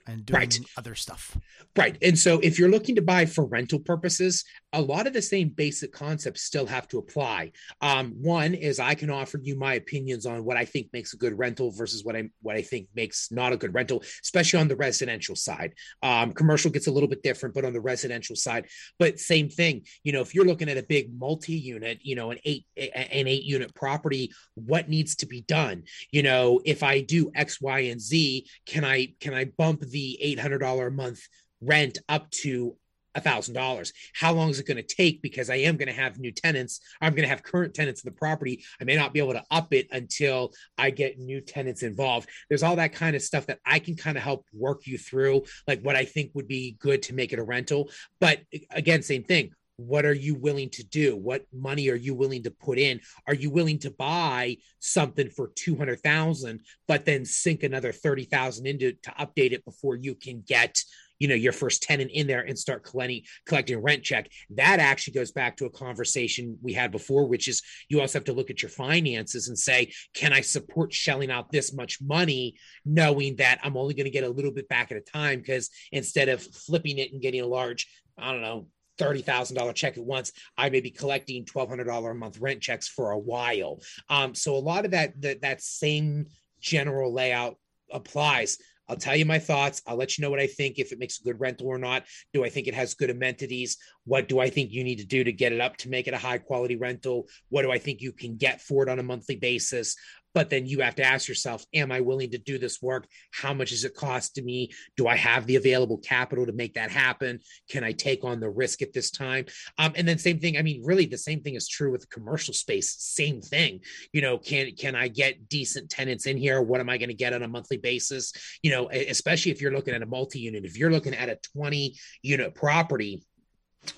and 0.07 0.25
doing 0.25 0.39
right. 0.39 0.59
other 0.77 0.95
stuff. 0.95 1.37
Right. 1.77 1.97
And 2.03 2.19
so 2.19 2.39
if 2.41 2.59
you're 2.59 2.71
looking 2.71 2.95
to 2.97 3.03
buy 3.03 3.27
for 3.27 3.45
rental 3.45 3.79
purposes, 3.81 4.45
a 4.77 4.81
lot 4.83 5.07
of 5.07 5.15
the 5.15 5.23
same 5.23 5.49
basic 5.49 5.91
concepts 5.91 6.43
still 6.43 6.67
have 6.67 6.87
to 6.89 6.99
apply. 6.99 7.51
Um, 7.81 8.13
one 8.21 8.53
is 8.53 8.79
I 8.79 8.95
can 8.95 9.09
offer 9.09 9.41
you 9.43 9.57
my 9.57 9.75
opinions 9.75 10.27
on 10.27 10.45
what 10.45 10.59
I 10.59 10.67
think 10.67 10.91
makes 10.93 11.15
a 11.15 11.17
good 11.17 11.37
rental 11.39 11.71
versus 11.71 12.05
what 12.05 12.15
I 12.15 12.29
what 12.43 12.57
I 12.57 12.63
think 12.63 12.89
makes 12.95 13.33
not 13.33 13.55
a 13.55 13.57
good 13.57 13.73
rental, 13.73 14.03
especially 14.23 14.61
on 14.61 14.69
the 14.69 14.77
residential 14.77 15.35
side. 15.35 15.73
Um, 16.03 16.33
commercial 16.33 16.71
gets 16.71 16.89
a 16.89 16.91
little 16.91 17.09
bit 17.09 17.23
different, 17.23 17.55
but 17.55 17.65
on 17.65 17.73
the 17.73 17.81
residential 17.81 18.37
side, 18.37 18.67
but 18.99 19.19
same 19.19 19.49
thing. 19.49 19.87
You 20.05 20.13
know, 20.13 20.21
if 20.21 20.35
you're 20.35 20.45
looking 20.45 20.69
at 20.69 20.77
a 20.77 20.83
big 20.83 21.19
multi-unit, 21.19 22.01
you 22.03 22.15
know, 22.15 22.31
an 22.31 22.39
eight 22.45 22.67
an 22.77 23.27
eight 23.27 23.45
unit 23.45 23.75
property, 23.75 24.31
what 24.55 24.91
needs 24.91 25.17
to 25.17 25.27
be 25.27 25.41
done? 25.41 25.85
You 26.11 26.23
know, 26.23 26.61
if 26.67 26.83
I 26.83 27.01
do 27.01 27.33
X, 27.35 27.63
Y, 27.63 27.79
and 27.81 28.01
Z, 28.01 28.47
can 28.67 28.85
I 28.85 29.15
can 29.21 29.33
I 29.33 29.47
bump 29.47 29.81
the 29.81 30.19
eight 30.21 30.39
hundred 30.39 30.59
dollar 30.59 30.89
a 30.89 30.93
month 30.93 31.21
rent 31.63 31.99
up 32.09 32.31
to 32.31 32.77
a 33.17 33.21
thousand 33.21 33.55
dollars. 33.55 33.93
How 34.15 34.33
long 34.33 34.51
is 34.51 34.61
it 34.61 34.67
going 34.67 34.77
to 34.77 34.83
take? 34.83 35.23
Because 35.23 35.51
I 35.51 35.57
am 35.57 35.77
going 35.77 35.89
to 35.89 35.95
have 35.95 36.19
new 36.19 36.31
tenants. 36.31 36.81
I'm 37.01 37.13
going 37.13 37.23
to 37.23 37.29
have 37.29 37.43
current 37.43 37.75
tenants 37.75 38.05
in 38.05 38.11
the 38.11 38.17
property. 38.17 38.63
I 38.81 38.85
may 38.85 38.95
not 38.95 39.13
be 39.13 39.19
able 39.19 39.33
to 39.33 39.45
up 39.51 39.73
it 39.73 39.89
until 39.91 40.53
I 40.79 40.91
get 40.91 41.19
new 41.19 41.41
tenants 41.41 41.83
involved. 41.83 42.29
There's 42.49 42.63
all 42.63 42.77
that 42.77 42.93
kind 42.93 43.17
of 43.17 43.23
stuff 43.23 43.47
that 43.47 43.59
I 43.65 43.79
can 43.79 43.97
kind 43.97 44.17
of 44.17 44.23
help 44.23 44.47
work 44.53 44.87
you 44.87 44.99
through, 44.99 45.45
like 45.67 45.81
what 45.81 45.97
I 45.97 46.05
think 46.05 46.31
would 46.35 46.47
be 46.47 46.77
good 46.79 47.03
to 47.05 47.15
make 47.15 47.33
it 47.33 47.39
a 47.39 47.45
rental. 47.45 47.91
But 48.21 48.41
again, 48.71 49.03
same 49.03 49.25
thing. 49.25 49.53
What 49.79 50.07
are 50.07 50.15
you 50.15 50.35
willing 50.35 50.71
to 50.71 50.85
do? 50.85 51.17
What 51.17 51.45
money 51.53 51.91
are 51.91 51.97
you 51.97 52.15
willing 52.15 52.43
to 52.45 52.51
put 52.51 52.79
in? 52.79 53.01
Are 53.27 53.35
you 53.35 53.51
willing 53.51 53.79
to 53.81 53.91
buy 53.91 54.57
something 54.79 55.29
for 55.29 55.53
200,000 55.55 56.61
but 56.89 57.05
then 57.05 57.27
sink 57.27 57.63
another 57.63 57.93
30,000 57.93 58.67
into 58.67 58.93
to 58.93 59.11
update 59.21 59.53
it 59.53 59.65
before 59.67 59.97
you 59.97 60.15
can 60.15 60.43
get 60.47 60.83
you 61.19 61.29
know 61.29 61.35
your 61.35 61.53
first 61.53 61.83
tenant 61.83 62.11
in 62.13 62.27
there 62.27 62.43
and 62.43 62.59
start 62.59 62.85
collecting 62.85 63.23
collecting 63.47 63.81
rent 63.81 64.03
check 64.03 64.29
that 64.51 64.79
actually 64.79 65.15
goes 65.15 65.33
back 65.33 65.57
to 65.57 65.67
a 65.67 65.71
conversation 65.71 66.59
we 66.63 66.73
had 66.73 66.91
before 66.91 67.27
which 67.27 67.49
is 67.49 67.63
you 67.89 68.01
also 68.01 68.19
have 68.19 68.25
to 68.25 68.33
look 68.33 68.51
at 68.51 68.63
your 68.63 68.71
finances 68.71 69.49
and 69.49 69.59
say 69.59 69.91
can 70.15 70.33
i 70.33 70.41
support 70.41 70.93
shelling 70.93 71.31
out 71.31 71.51
this 71.51 71.75
much 71.75 71.99
money 72.03 72.55
knowing 72.85 73.37
that 73.37 73.59
i'm 73.63 73.77
only 73.77 73.95
going 73.95 74.05
to 74.05 74.11
get 74.11 74.25
a 74.25 74.29
little 74.29 74.53
bit 74.53 74.69
back 74.69 74.91
at 74.91 74.99
a 74.99 75.01
time 75.01 75.39
because 75.39 75.71
instead 75.93 76.29
of 76.29 76.43
flipping 76.43 76.99
it 76.99 77.13
and 77.13 77.23
getting 77.23 77.41
a 77.41 77.47
large 77.47 77.87
i 78.19 78.31
don't 78.33 78.43
know 78.43 78.67
$30,000 78.99 79.75
check 79.75 79.99
at 79.99 80.05
once, 80.05 80.33
I 80.57 80.71
may 80.71 80.81
be 80.81 80.91
collecting 80.91 81.45
$1,200 81.45 82.11
a 82.11 82.15
month 82.15 82.39
rent 82.39 82.63
checks 82.63 82.89
for 82.89 83.11
a 83.11 83.19
while. 83.19 83.81
Um, 84.09 84.35
so 84.35 84.57
a 84.57 84.59
lot 84.59 84.85
of 84.85 84.93
that, 84.93 85.21
that, 85.21 85.43
that 85.43 85.61
same 85.61 86.29
general 86.61 87.13
layout 87.13 87.57
applies. 87.91 88.59
I'll 88.89 88.97
tell 88.97 89.17
you 89.17 89.25
my 89.25 89.39
thoughts. 89.39 89.83
I'll 89.87 89.97
let 89.97 90.17
you 90.17 90.23
know 90.23 90.31
what 90.31 90.41
I 90.41 90.47
think 90.47 90.79
if 90.79 90.93
it 90.93 90.99
makes 90.99 91.21
a 91.21 91.25
good 91.25 91.41
rental 91.41 91.67
or 91.67 91.79
not. 91.79 92.05
Do 92.33 92.45
I 92.45 92.49
think 92.49 92.69
it 92.69 92.75
has 92.75 92.95
good 92.95 93.11
amenities? 93.11 93.79
What 94.05 94.29
do 94.29 94.39
I 94.39 94.49
think 94.49 94.71
you 94.71 94.85
need 94.85 94.99
to 94.99 95.07
do 95.07 95.25
to 95.25 95.33
get 95.33 95.53
it 95.53 95.61
up 95.61 95.77
to 95.79 95.89
make 95.89 96.07
it 96.07 96.15
a 96.15 96.19
high 96.19 96.39
quality 96.39 96.77
rental? 96.77 97.29
What 97.49 97.63
do 97.63 97.73
I 97.73 97.79
think 97.79 98.01
you 98.01 98.13
can 98.13 98.37
get 98.37 98.61
for 98.61 98.83
it 98.83 98.89
on 98.89 98.99
a 98.99 99.03
monthly 99.03 99.37
basis? 99.37 99.97
But 100.37 100.51
then 100.51 100.67
you 100.67 100.81
have 100.81 100.95
to 100.95 101.03
ask 101.03 101.29
yourself 101.29 101.65
am 101.73 101.91
i 101.91 101.99
willing 101.99 102.31
to 102.31 102.37
do 102.37 102.59
this 102.59 102.83
work? 102.83 103.09
How 103.33 103.55
much 103.55 103.71
does 103.71 103.87
it 103.87 103.95
cost 103.95 104.35
to 104.35 104.43
me? 104.43 104.71
Do 104.99 105.09
i 105.09 105.17
have 105.17 105.47
the 105.47 105.57
available 105.57 105.97
capital 105.97 106.45
to 106.45 106.53
make 106.53 106.75
that 106.75 106.91
happen? 106.91 107.41
Can 107.71 107.83
i 107.83 107.93
take 107.93 108.23
on 108.23 108.39
the 108.39 108.51
risk 108.51 108.83
at 108.83 108.93
this 108.93 109.11
time? 109.11 109.47
Um, 109.79 109.93
and 109.97 110.07
then 110.07 110.19
same 110.19 110.39
thing 110.39 110.59
i 110.59 110.63
mean 110.63 110.83
really 110.85 111.07
the 111.07 111.17
same 111.17 111.41
thing 111.41 111.55
is 111.55 111.67
true 111.67 111.91
with 111.91 112.11
commercial 112.11 112.53
space 112.53 112.95
same 112.99 113.41
thing. 113.41 113.81
You 114.13 114.21
know 114.21 114.37
can 114.37 114.73
can 114.77 114.95
i 114.95 115.09
get 115.09 115.49
decent 115.49 115.89
tenants 115.89 116.27
in 116.27 116.37
here? 116.37 116.61
What 116.61 116.81
am 116.81 116.91
i 116.91 116.99
going 116.99 117.09
to 117.09 117.15
get 117.15 117.33
on 117.33 117.43
a 117.43 117.49
monthly 117.49 117.79
basis? 117.79 118.35
You 118.63 118.73
know 118.73 118.91
especially 118.91 119.53
if 119.53 119.63
you're 119.63 119.73
looking 119.73 119.95
at 119.95 120.03
a 120.03 120.07
multi-unit 120.07 120.67
if 120.67 120.77
you're 120.77 120.93
looking 120.93 121.15
at 121.15 121.31
a 121.31 121.39
20 121.55 121.97
unit 122.23 122.55
property 122.55 123.25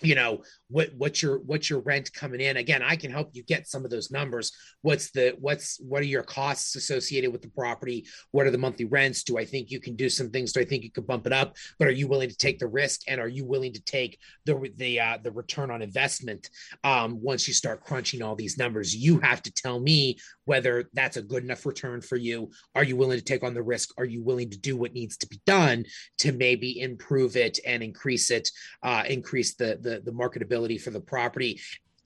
you 0.02 0.14
know 0.14 0.42
what 0.68 0.90
what's 0.96 1.22
your 1.22 1.38
what's 1.40 1.70
your 1.70 1.80
rent 1.80 2.12
coming 2.12 2.40
in? 2.40 2.56
Again 2.56 2.82
i 2.82 2.96
can 2.96 3.10
help 3.10 3.30
you 3.32 3.42
get 3.42 3.66
some 3.66 3.84
of 3.84 3.90
those 3.90 4.10
numbers. 4.10 4.52
What's 4.82 5.10
the 5.10 5.34
what's 5.38 5.78
what 5.80 6.02
are 6.02 6.06
your 6.06 6.22
costs 6.22 6.76
associated 6.76 7.32
with 7.32 7.42
the 7.42 7.48
property? 7.48 8.06
What 8.30 8.46
are 8.46 8.50
the 8.50 8.58
monthly 8.58 8.84
rents? 8.84 9.24
Do 9.24 9.38
i 9.38 9.44
think 9.44 9.70
you 9.70 9.80
can 9.80 9.96
do 9.96 10.08
some 10.08 10.30
things? 10.30 10.52
Do 10.52 10.60
i 10.60 10.64
think 10.64 10.84
you 10.84 10.90
could 10.90 11.06
bump 11.06 11.26
it 11.26 11.32
up? 11.32 11.56
But 11.78 11.88
are 11.88 11.92
you 11.92 12.08
willing 12.08 12.28
to 12.28 12.36
take 12.36 12.58
the 12.58 12.66
risk 12.66 13.02
and 13.08 13.20
are 13.20 13.28
you 13.28 13.44
willing 13.44 13.72
to 13.72 13.82
take 13.82 14.18
the 14.44 14.70
the 14.76 15.00
uh, 15.00 15.18
the 15.22 15.32
return 15.32 15.70
on 15.70 15.82
investment 15.82 16.50
um, 16.84 17.20
once 17.22 17.48
you 17.48 17.54
start 17.54 17.84
crunching 17.84 18.22
all 18.22 18.36
these 18.36 18.58
numbers? 18.58 18.94
You 18.94 19.18
have 19.20 19.42
to 19.42 19.52
tell 19.52 19.80
me 19.80 20.18
whether 20.44 20.88
that's 20.92 21.16
a 21.16 21.22
good 21.22 21.42
enough 21.42 21.66
return 21.66 22.00
for 22.00 22.16
you. 22.16 22.50
Are 22.74 22.84
you 22.84 22.96
willing 22.96 23.18
to 23.18 23.24
take 23.24 23.42
on 23.42 23.54
the 23.54 23.62
risk? 23.62 23.90
Are 23.98 24.04
you 24.04 24.22
willing 24.22 24.50
to 24.50 24.58
do 24.58 24.76
what 24.76 24.94
needs 24.94 25.16
to 25.18 25.28
be 25.28 25.40
done 25.46 25.84
to 26.18 26.32
maybe 26.32 26.80
improve 26.80 27.36
it 27.36 27.58
and 27.66 27.82
increase 27.82 28.30
it 28.30 28.50
uh, 28.82 29.04
increase 29.08 29.54
the 29.54 29.78
the, 29.80 30.02
the 30.04 30.12
marketability 30.12 30.57
for 30.78 30.90
the 30.90 31.00
property 31.00 31.60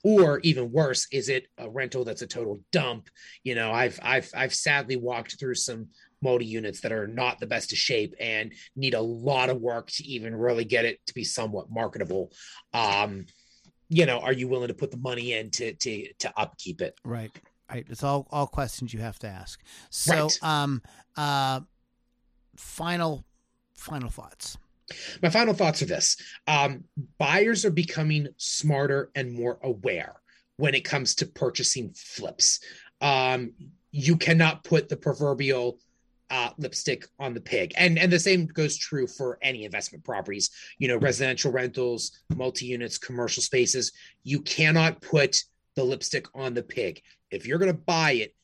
or 0.05 0.41
even 0.41 0.73
worse 0.73 1.07
is 1.13 1.29
it 1.29 1.47
a 1.59 1.71
rental 1.71 2.05
that's 2.05 2.23
a 2.23 2.27
total 2.27 2.61
dump? 2.73 3.09
You 3.45 3.55
know 3.55 3.73
i've 3.73 3.99
i've 4.03 4.31
i've 4.35 4.55
sadly 4.55 4.97
walked 4.97 5.39
through 5.39 5.55
some 5.55 5.89
multi 6.21 6.45
units 6.45 6.81
that 6.81 6.93
are 6.93 7.07
not 7.07 7.41
the 7.41 7.47
best 7.47 7.73
of 7.73 7.79
shape 7.79 8.15
and 8.21 8.53
need 8.77 8.95
a 8.95 9.01
lot 9.01 9.51
of 9.51 9.61
work 9.61 9.91
to 9.91 10.05
even 10.05 10.35
really 10.35 10.65
get 10.65 10.85
it 10.85 11.01
to 11.07 11.15
be 11.15 11.25
somewhat 11.25 11.71
marketable. 11.71 12.33
Um 12.75 13.27
you 13.89 14.07
know 14.07 14.21
are 14.21 14.33
you 14.33 14.49
willing 14.49 14.69
to 14.69 14.75
put 14.75 14.91
the 14.91 14.97
money 14.97 15.33
in 15.33 15.51
to 15.51 15.73
to 15.75 16.13
to 16.21 16.33
upkeep 16.37 16.81
it? 16.81 16.99
Right. 17.05 17.33
Right 17.71 17.87
it's 17.89 18.05
all 18.05 18.27
all 18.31 18.47
questions 18.47 18.93
you 18.93 19.01
have 19.01 19.19
to 19.21 19.29
ask. 19.29 19.61
So 19.91 20.15
right. 20.15 20.39
um 20.43 20.83
uh 21.17 21.61
final 22.57 23.25
final 23.75 24.11
thoughts 24.11 24.59
my 25.23 25.31
final 25.31 25.55
thoughts 25.55 25.83
are 25.83 25.87
this 25.87 26.17
um, 26.47 26.85
buyers 27.19 27.65
are 27.65 27.71
becoming 27.71 28.29
smarter 28.37 29.11
and 29.15 29.33
more 29.33 29.59
aware 29.63 30.21
when 30.57 30.75
it 30.75 30.85
comes 30.85 31.15
to 31.17 31.27
purchasing 31.27 31.93
flips. 31.95 32.61
Um, 33.01 33.53
you 33.91 34.17
cannot 34.17 34.65
put 34.65 34.89
the 34.89 34.97
proverbial 34.97 35.79
uh, 36.31 36.51
lipstick 36.57 37.07
on 37.19 37.35
the 37.35 37.41
pig, 37.41 37.73
and 37.77 37.99
and 37.99 38.11
the 38.11 38.19
same 38.19 38.47
goes 38.47 38.77
true 38.77 39.07
for 39.07 39.39
any 39.43 39.65
investment 39.65 40.03
properties. 40.05 40.51
You 40.79 40.89
know, 40.89 40.97
residential 40.97 41.53
rentals, 41.53 42.23
multi 42.35 42.67
units, 42.67 42.97
commercial 42.97 43.43
spaces. 43.43 43.93
You 44.23 44.41
cannot 44.41 45.03
put 45.03 45.43
the 45.75 45.85
lipstick 45.85 46.27
on 46.35 46.55
the 46.55 46.63
pig. 46.63 47.03
If 47.31 47.47
you're 47.47 47.59
going 47.59 47.73
to 47.73 47.79
buy 47.79 48.13
it, 48.13 48.35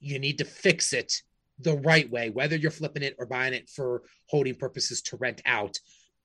you 0.00 0.18
need 0.18 0.38
to 0.38 0.44
fix 0.44 0.92
it 0.92 1.22
the 1.60 1.76
right 1.78 2.10
way, 2.10 2.30
whether 2.30 2.56
you're 2.56 2.70
flipping 2.70 3.02
it 3.02 3.16
or 3.18 3.26
buying 3.26 3.54
it 3.54 3.68
for 3.68 4.02
holding 4.26 4.54
purposes 4.54 5.02
to 5.02 5.16
rent 5.16 5.42
out. 5.44 5.78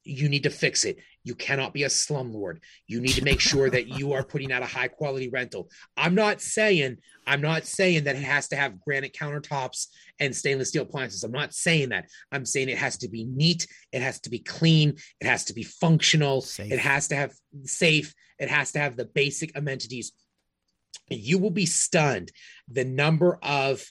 You 0.08 0.30
need 0.30 0.44
to 0.44 0.52
fix 0.52 0.86
it. 0.86 0.98
You 1.24 1.34
cannot 1.34 1.74
be 1.74 1.82
a 1.82 1.88
slumlord. 1.88 2.60
You 2.86 3.02
need 3.02 3.14
to 3.14 3.24
make 3.24 3.40
sure 3.40 3.72
that 3.72 3.88
you 3.88 4.14
are 4.14 4.24
putting 4.24 4.52
out 4.52 4.62
a 4.62 4.68
high 4.68 4.88
quality 4.88 5.30
rental. 5.30 5.68
I'm 5.98 6.14
not 6.14 6.42
saying 6.42 6.98
I'm 7.26 7.42
not 7.42 7.66
saying 7.66 8.04
that 8.04 8.16
it 8.16 8.24
has 8.24 8.48
to 8.50 8.56
have 8.56 8.80
granite 8.80 9.14
countertops 9.14 9.88
and 10.20 10.36
stainless 10.36 10.70
steel 10.70 10.84
appliances. 10.84 11.24
I'm 11.24 11.32
not 11.32 11.54
saying 11.54 11.90
that. 11.90 12.06
I'm 12.32 12.46
saying 12.46 12.70
it 12.70 12.78
has 12.78 12.98
to 13.00 13.10
be 13.10 13.26
neat. 13.26 13.68
It 13.92 14.04
has 14.04 14.20
to 14.22 14.30
be 14.30 14.40
clean. 14.40 14.98
It 15.20 15.28
has 15.28 15.46
to 15.46 15.54
be 15.54 15.64
functional. 15.64 16.42
Safe. 16.42 16.72
It 16.72 16.80
has 16.80 17.08
to 17.08 17.16
have 17.16 17.34
safe. 17.64 18.14
It 18.38 18.50
has 18.50 18.74
to 18.74 18.80
have 18.80 18.96
the 18.96 19.06
basic 19.06 19.58
amenities. 19.58 20.12
You 21.10 21.40
will 21.40 21.52
be 21.52 21.66
stunned 21.66 22.32
the 22.68 22.86
number 22.86 23.40
of 23.42 23.84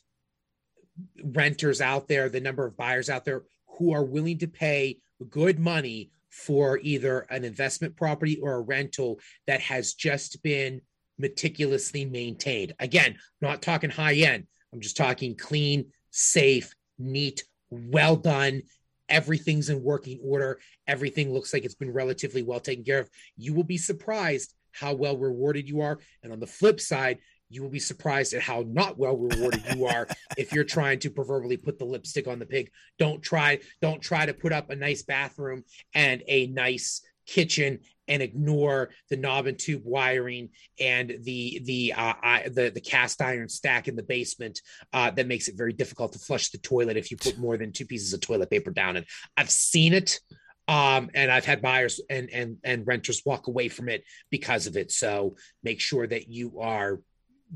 renters 1.23 1.81
out 1.81 2.09
there, 2.09 2.29
the 2.29 2.41
number 2.41 2.67
of 2.67 2.77
buyers 2.77 3.11
out 3.11 3.25
there 3.25 3.43
who 3.79 3.93
are 3.93 4.05
willing 4.05 4.39
to 4.39 4.49
pay 4.49 4.99
good 5.31 5.59
money 5.59 6.11
for 6.31 6.79
either 6.83 7.21
an 7.31 7.45
investment 7.45 7.97
property 7.97 8.39
or 8.43 8.55
a 8.55 8.61
rental 8.61 9.21
that 9.47 9.61
has 9.61 9.95
just 9.95 10.43
been 10.43 10.81
meticulously 11.19 12.05
maintained. 12.05 12.75
Again, 12.81 13.17
not 13.41 13.63
talking 13.63 13.91
high 13.91 14.15
end. 14.15 14.47
I'm 14.73 14.81
just 14.81 14.97
talking 14.97 15.37
clean, 15.37 15.87
safe, 16.11 16.75
neat, 16.99 17.45
well 17.71 18.17
done. 18.17 18.63
Everything's 19.09 19.71
in 19.71 19.83
working 19.83 20.19
order. 20.25 20.59
Everything 20.89 21.33
looks 21.33 21.53
like 21.53 21.65
it's 21.65 21.75
been 21.75 21.93
relatively 21.93 22.43
well 22.43 22.61
taken 22.61 22.85
care 22.85 22.99
of. 22.99 23.11
You 23.37 23.55
will 23.55 23.65
be 23.65 23.79
surprised 23.79 24.55
how 24.73 24.95
well 24.95 25.17
rewarded 25.17 25.69
you 25.69 25.83
are. 25.83 26.01
And 26.23 26.33
on 26.33 26.41
the 26.41 26.47
flip 26.47 26.81
side, 26.81 27.19
you 27.49 27.63
will 27.63 27.71
be 27.71 27.79
surprised 27.79 28.35
at 28.35 28.43
how 28.43 28.65
not 28.67 28.99
well 28.99 29.17
rewarded 29.17 29.63
you 29.75 29.87
are 29.87 30.09
if 30.39 30.53
you're 30.53 30.65
trying 30.65 30.99
to 31.01 31.11
proverbially 31.11 31.57
put 31.57 31.79
the 31.79 31.85
lipstick 31.85 32.27
on 32.27 32.39
the 32.39 32.47
pig. 32.47 32.71
Don't 32.99 33.23
try, 33.23 33.61
don't 33.81 34.01
try 34.01 34.27
to 34.27 34.35
put 34.35 34.53
up 34.53 34.71
a 34.71 34.77
nice 34.77 35.03
bathroom 35.03 35.65
and 35.95 36.23
a 36.27 36.47
nice 36.49 37.03
kitchen 37.27 37.81
and 38.07 38.23
ignore 38.23 38.91
the 39.09 39.17
knob 39.17 39.47
and 39.47 39.59
tube 39.59 39.83
wiring 39.83 40.51
and 40.79 41.17
the 41.23 41.63
the 41.65 41.95
uh, 41.95 42.13
I, 42.23 42.49
the 42.49 42.71
the 42.71 42.81
cast 42.81 43.23
iron 43.23 43.49
stack 43.49 43.89
in 43.89 43.97
the 43.97 44.03
basement 44.03 44.61
uh, 44.93 45.11
that 45.13 45.27
makes 45.27 45.49
it 45.49 45.57
very 45.57 45.73
difficult 45.73 46.13
to 46.13 46.19
flush 46.19 46.51
the 46.51 46.59
toilet 46.59 46.99
if 46.99 47.11
you 47.11 47.17
put 47.17 47.39
more 47.39 47.57
than 47.57 47.73
two 47.73 47.87
pieces 47.87 48.13
of 48.13 48.21
toilet 48.21 48.51
paper 48.51 48.71
down 48.71 48.97
And 48.97 49.07
I've 49.39 49.51
seen 49.51 49.95
it 49.95 50.21
um, 50.69 51.11
and 51.15 51.31
I've 51.31 51.45
had 51.45 51.63
buyers 51.63 52.01
and 52.09 52.31
and 52.31 52.57
and 52.65 52.87
renters 52.87 53.23
walk 53.25 53.47
away 53.47 53.69
from 53.69 53.89
it 53.89 54.05
because 54.31 54.67
of 54.67 54.77
it. 54.77 54.91
So 54.91 55.37
make 55.63 55.81
sure 55.81 56.07
that 56.07 56.29
you 56.29 56.61
are 56.61 57.01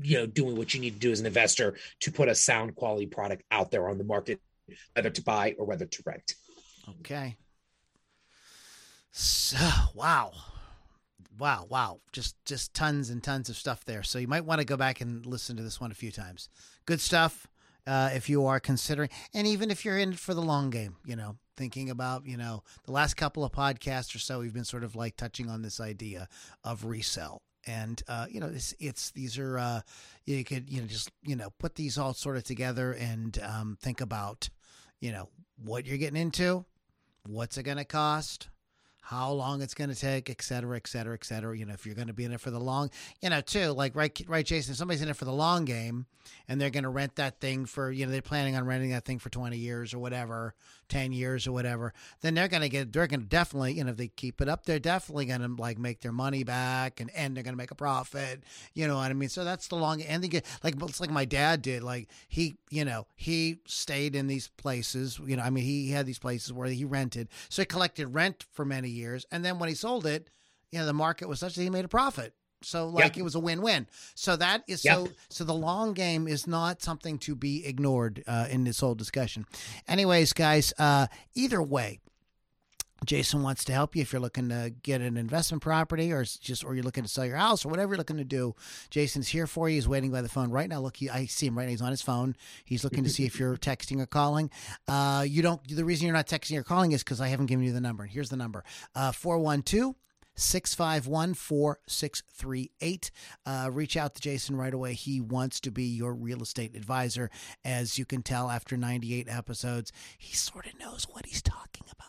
you 0.01 0.17
know 0.17 0.25
doing 0.25 0.55
what 0.55 0.73
you 0.73 0.79
need 0.79 0.93
to 0.93 0.99
do 0.99 1.11
as 1.11 1.19
an 1.19 1.25
investor 1.25 1.75
to 1.99 2.11
put 2.11 2.29
a 2.29 2.35
sound 2.35 2.75
quality 2.75 3.05
product 3.05 3.43
out 3.51 3.71
there 3.71 3.89
on 3.89 3.97
the 3.97 4.03
market 4.03 4.39
whether 4.93 5.09
to 5.09 5.23
buy 5.23 5.55
or 5.57 5.65
whether 5.65 5.85
to 5.85 6.03
rent. 6.05 6.35
Okay. 7.01 7.35
So 9.11 9.57
wow. 9.95 10.31
Wow 11.37 11.65
wow. 11.69 11.99
Just 12.11 12.35
just 12.45 12.73
tons 12.73 13.09
and 13.09 13.23
tons 13.23 13.49
of 13.49 13.57
stuff 13.57 13.85
there. 13.85 14.03
So 14.03 14.19
you 14.19 14.27
might 14.27 14.45
want 14.45 14.59
to 14.59 14.65
go 14.65 14.77
back 14.77 15.01
and 15.01 15.25
listen 15.25 15.55
to 15.57 15.63
this 15.63 15.79
one 15.81 15.91
a 15.91 15.95
few 15.95 16.11
times. 16.11 16.49
Good 16.85 17.01
stuff 17.01 17.47
uh, 17.89 18.11
if 18.13 18.29
you 18.29 18.45
are 18.45 18.59
considering 18.59 19.09
and 19.33 19.47
even 19.47 19.71
if 19.71 19.83
you're 19.83 19.97
in 19.97 20.13
it 20.13 20.19
for 20.19 20.33
the 20.33 20.41
long 20.41 20.69
game 20.69 20.95
you 21.05 21.15
know 21.15 21.35
thinking 21.57 21.89
about 21.89 22.25
you 22.25 22.37
know 22.37 22.63
the 22.85 22.91
last 22.91 23.15
couple 23.15 23.43
of 23.43 23.51
podcasts 23.51 24.15
or 24.15 24.19
so 24.19 24.39
we've 24.39 24.53
been 24.53 24.63
sort 24.63 24.83
of 24.83 24.95
like 24.95 25.15
touching 25.15 25.49
on 25.49 25.61
this 25.61 25.79
idea 25.79 26.27
of 26.63 26.85
resell 26.85 27.41
and 27.67 28.01
uh, 28.07 28.25
you 28.29 28.39
know 28.39 28.47
it's 28.47 28.73
it's 28.79 29.11
these 29.11 29.37
are 29.37 29.57
uh, 29.57 29.81
you 30.25 30.43
could 30.43 30.69
you 30.69 30.81
know 30.81 30.87
just 30.87 31.11
you 31.23 31.35
know 31.35 31.49
put 31.59 31.75
these 31.75 31.97
all 31.97 32.13
sort 32.13 32.37
of 32.37 32.43
together 32.43 32.93
and 32.93 33.39
um, 33.43 33.77
think 33.81 34.01
about 34.01 34.49
you 34.99 35.11
know 35.11 35.29
what 35.63 35.85
you're 35.85 35.97
getting 35.97 36.21
into, 36.21 36.65
what's 37.25 37.57
it 37.57 37.63
going 37.63 37.77
to 37.77 37.85
cost, 37.85 38.49
how 39.09 39.31
long 39.31 39.59
it's 39.63 39.73
going 39.73 39.89
to 39.89 39.95
take, 39.95 40.29
et 40.29 40.39
cetera, 40.39 40.77
et 40.77 40.85
cetera, 40.85 41.15
et 41.15 41.25
cetera. 41.25 41.57
You 41.57 41.65
know, 41.65 41.73
if 41.73 41.83
you're 41.83 41.95
going 41.95 42.09
to 42.09 42.13
be 42.13 42.25
in 42.25 42.31
it 42.31 42.39
for 42.39 42.51
the 42.51 42.59
long, 42.59 42.91
you 43.23 43.31
know, 43.31 43.41
too, 43.41 43.71
like, 43.71 43.95
right, 43.95 44.21
right, 44.27 44.45
Jason, 44.45 44.75
somebody's 44.75 45.01
in 45.01 45.09
it 45.09 45.15
for 45.15 45.25
the 45.25 45.33
long 45.33 45.65
game 45.65 46.05
and 46.47 46.61
they're 46.61 46.69
going 46.69 46.83
to 46.83 46.89
rent 46.89 47.15
that 47.15 47.39
thing 47.39 47.65
for, 47.65 47.91
you 47.91 48.05
know, 48.05 48.11
they're 48.11 48.21
planning 48.21 48.55
on 48.55 48.65
renting 48.65 48.91
that 48.91 49.05
thing 49.05 49.17
for 49.17 49.29
20 49.29 49.57
years 49.57 49.95
or 49.95 49.99
whatever, 49.99 50.53
10 50.89 51.11
years 51.11 51.47
or 51.47 51.51
whatever, 51.51 51.91
then 52.21 52.35
they're 52.35 52.47
going 52.47 52.61
to 52.61 52.69
get, 52.69 52.93
they're 52.93 53.07
going 53.07 53.21
to 53.21 53.25
definitely, 53.25 53.73
you 53.73 53.83
know, 53.83 53.89
if 53.89 53.97
they 53.97 54.09
keep 54.09 54.41
it 54.41 54.49
up, 54.49 54.65
they're 54.65 54.77
definitely 54.77 55.25
going 55.25 55.41
to 55.41 55.59
like 55.59 55.79
make 55.79 56.01
their 56.01 56.11
money 56.11 56.43
back 56.43 56.99
and, 56.99 57.09
and 57.15 57.35
they're 57.35 57.43
going 57.43 57.53
to 57.53 57.57
make 57.57 57.71
a 57.71 57.75
profit. 57.75 58.43
You 58.75 58.87
know 58.87 58.97
what 58.97 59.09
I 59.09 59.13
mean? 59.13 59.29
So 59.29 59.43
that's 59.43 59.67
the 59.67 59.75
long, 59.75 60.03
and 60.03 60.23
they 60.23 60.27
get, 60.27 60.45
like, 60.63 60.75
it's 60.81 61.01
like 61.01 61.09
my 61.09 61.25
dad 61.25 61.63
did. 61.63 61.81
Like, 61.81 62.09
he, 62.27 62.57
you 62.69 62.85
know, 62.85 63.07
he 63.15 63.59
stayed 63.65 64.15
in 64.15 64.27
these 64.27 64.49
places, 64.49 65.19
you 65.25 65.35
know, 65.35 65.43
I 65.43 65.49
mean, 65.49 65.63
he 65.63 65.89
had 65.89 66.05
these 66.05 66.19
places 66.19 66.53
where 66.53 66.67
he 66.67 66.85
rented. 66.85 67.29
So 67.49 67.63
he 67.63 67.65
collected 67.65 68.13
rent 68.13 68.45
for 68.51 68.65
many 68.65 68.89
years. 68.89 68.98
And 69.31 69.43
then 69.43 69.59
when 69.59 69.69
he 69.69 69.75
sold 69.75 70.05
it, 70.05 70.29
you 70.71 70.79
know, 70.79 70.85
the 70.85 70.93
market 70.93 71.27
was 71.27 71.39
such 71.39 71.55
that 71.55 71.61
he 71.63 71.69
made 71.69 71.85
a 71.85 71.89
profit. 71.89 72.33
So 72.61 72.87
like 72.87 73.15
yep. 73.15 73.17
it 73.17 73.21
was 73.23 73.35
a 73.35 73.39
win-win. 73.39 73.87
So 74.15 74.35
that 74.35 74.63
is 74.67 74.83
yep. 74.83 74.95
so 74.95 75.07
so 75.29 75.43
the 75.43 75.53
long 75.53 75.93
game 75.93 76.27
is 76.27 76.45
not 76.45 76.81
something 76.81 77.17
to 77.19 77.35
be 77.35 77.65
ignored 77.65 78.23
uh, 78.27 78.47
in 78.49 78.65
this 78.65 78.79
whole 78.79 78.95
discussion. 78.95 79.45
Anyways, 79.87 80.33
guys, 80.33 80.73
uh, 80.77 81.07
either 81.35 81.61
way, 81.61 82.01
Jason 83.05 83.43
wants 83.43 83.63
to 83.65 83.73
help 83.73 83.95
you 83.95 84.01
if 84.01 84.11
you're 84.11 84.21
looking 84.21 84.49
to 84.49 84.73
get 84.83 85.01
an 85.01 85.17
investment 85.17 85.63
property 85.63 86.11
or 86.11 86.23
just 86.23 86.63
or 86.63 86.75
you're 86.75 86.83
looking 86.83 87.03
to 87.03 87.09
sell 87.09 87.25
your 87.25 87.37
house 87.37 87.65
or 87.65 87.69
whatever 87.69 87.93
you're 87.93 87.97
looking 87.97 88.17
to 88.17 88.23
do. 88.23 88.55
Jason's 88.89 89.29
here 89.29 89.47
for 89.47 89.69
you. 89.69 89.75
He's 89.75 89.87
waiting 89.87 90.11
by 90.11 90.21
the 90.21 90.29
phone 90.29 90.51
right 90.51 90.69
now. 90.69 90.79
Look, 90.79 90.97
he, 90.97 91.09
I 91.09 91.25
see 91.25 91.47
him 91.47 91.57
right 91.57 91.65
now. 91.65 91.71
He's 91.71 91.81
on 91.81 91.91
his 91.91 92.01
phone. 92.01 92.35
He's 92.65 92.83
looking 92.83 93.03
to 93.03 93.09
see 93.09 93.25
if 93.25 93.39
you're 93.39 93.57
texting 93.57 94.01
or 94.01 94.05
calling. 94.05 94.49
Uh, 94.87 95.25
you 95.27 95.41
don't. 95.41 95.65
The 95.67 95.85
reason 95.85 96.05
you're 96.05 96.15
not 96.15 96.27
texting 96.27 96.57
or 96.57 96.63
calling 96.63 96.91
is 96.91 97.03
because 97.03 97.21
I 97.21 97.27
haven't 97.27 97.47
given 97.47 97.65
you 97.65 97.73
the 97.73 97.81
number. 97.81 98.03
And 98.03 98.11
Here's 98.11 98.29
the 98.29 98.37
number: 98.37 98.63
uh, 98.95 99.11
four 99.11 99.39
one 99.39 99.61
two. 99.61 99.95
651 100.35 101.33
4638. 101.33 103.11
Uh, 103.45 103.69
reach 103.71 103.97
out 103.97 104.15
to 104.15 104.21
Jason 104.21 104.55
right 104.55 104.73
away. 104.73 104.93
He 104.93 105.19
wants 105.19 105.59
to 105.59 105.71
be 105.71 105.83
your 105.83 106.13
real 106.13 106.41
estate 106.41 106.75
advisor. 106.75 107.29
As 107.65 107.99
you 107.99 108.05
can 108.05 108.23
tell 108.23 108.49
after 108.49 108.77
98 108.77 109.27
episodes, 109.29 109.91
he 110.17 110.33
sort 110.35 110.65
of 110.65 110.79
knows 110.79 111.07
what 111.11 111.25
he's 111.25 111.41
talking 111.41 111.83
about. 111.91 112.08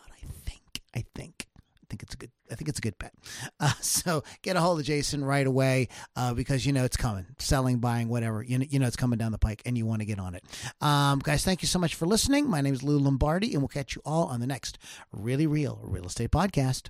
I 0.95 1.05
think. 1.15 1.47
I 1.57 1.87
think 1.91 2.03
it's 2.05 2.15
a 2.15 2.17
good. 2.17 2.31
I 2.51 2.55
think 2.55 2.69
it's 2.69 2.79
a 2.79 2.83
good 2.83 2.99
bet. 2.99 3.13
Uh, 3.63 3.71
so 3.83 4.23
get 4.41 4.57
a 4.57 4.61
hold 4.61 4.81
of 4.81 4.87
Jason 4.87 5.23
right 5.23 5.47
away 5.47 5.89
uh, 6.17 6.33
because 6.33 6.65
you 6.65 6.73
know 6.73 6.85
it's 6.85 6.97
coming. 6.97 7.27
Selling, 7.39 7.79
buying, 7.79 8.09
whatever. 8.09 8.43
You 8.43 8.59
know, 8.59 8.65
you 8.69 8.79
know 8.79 8.87
it's 8.87 8.97
coming 8.97 9.19
down 9.19 9.33
the 9.33 9.39
pike, 9.39 9.61
and 9.67 9.77
you 9.77 9.85
want 9.85 10.01
to 10.01 10.07
get 10.07 10.19
on 10.19 10.35
it. 10.35 10.43
Um, 10.81 11.19
guys, 11.19 11.45
thank 11.45 11.61
you 11.61 11.69
so 11.69 11.79
much 11.79 11.95
for 11.95 12.07
listening. 12.07 12.49
My 12.49 12.63
name 12.63 12.73
is 12.73 12.83
Lou 12.83 12.99
Lombardi, 12.99 13.53
and 13.53 13.61
we'll 13.61 13.69
catch 13.69 13.95
you 13.95 14.03
all 14.05 14.29
on 14.29 14.41
the 14.41 14.47
next 14.47 14.79
Really 15.13 15.47
Real 15.47 15.79
Real 15.83 16.07
Estate 16.07 16.31
Podcast. 16.31 16.89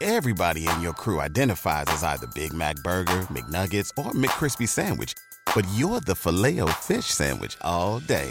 Everybody 0.00 0.66
in 0.66 0.80
your 0.80 0.94
crew 0.94 1.20
identifies 1.20 1.86
as 1.88 2.02
either 2.02 2.28
Big 2.34 2.54
Mac 2.54 2.76
Burger, 2.76 3.26
McNuggets, 3.30 3.90
or 3.98 4.12
McCrispy 4.12 4.68
Sandwich, 4.68 5.12
but 5.54 5.66
you're 5.74 6.00
the 6.00 6.14
filet 6.14 6.60
O 6.62 6.66
fish 6.66 7.06
Sandwich 7.06 7.58
all 7.60 8.00
day 8.00 8.30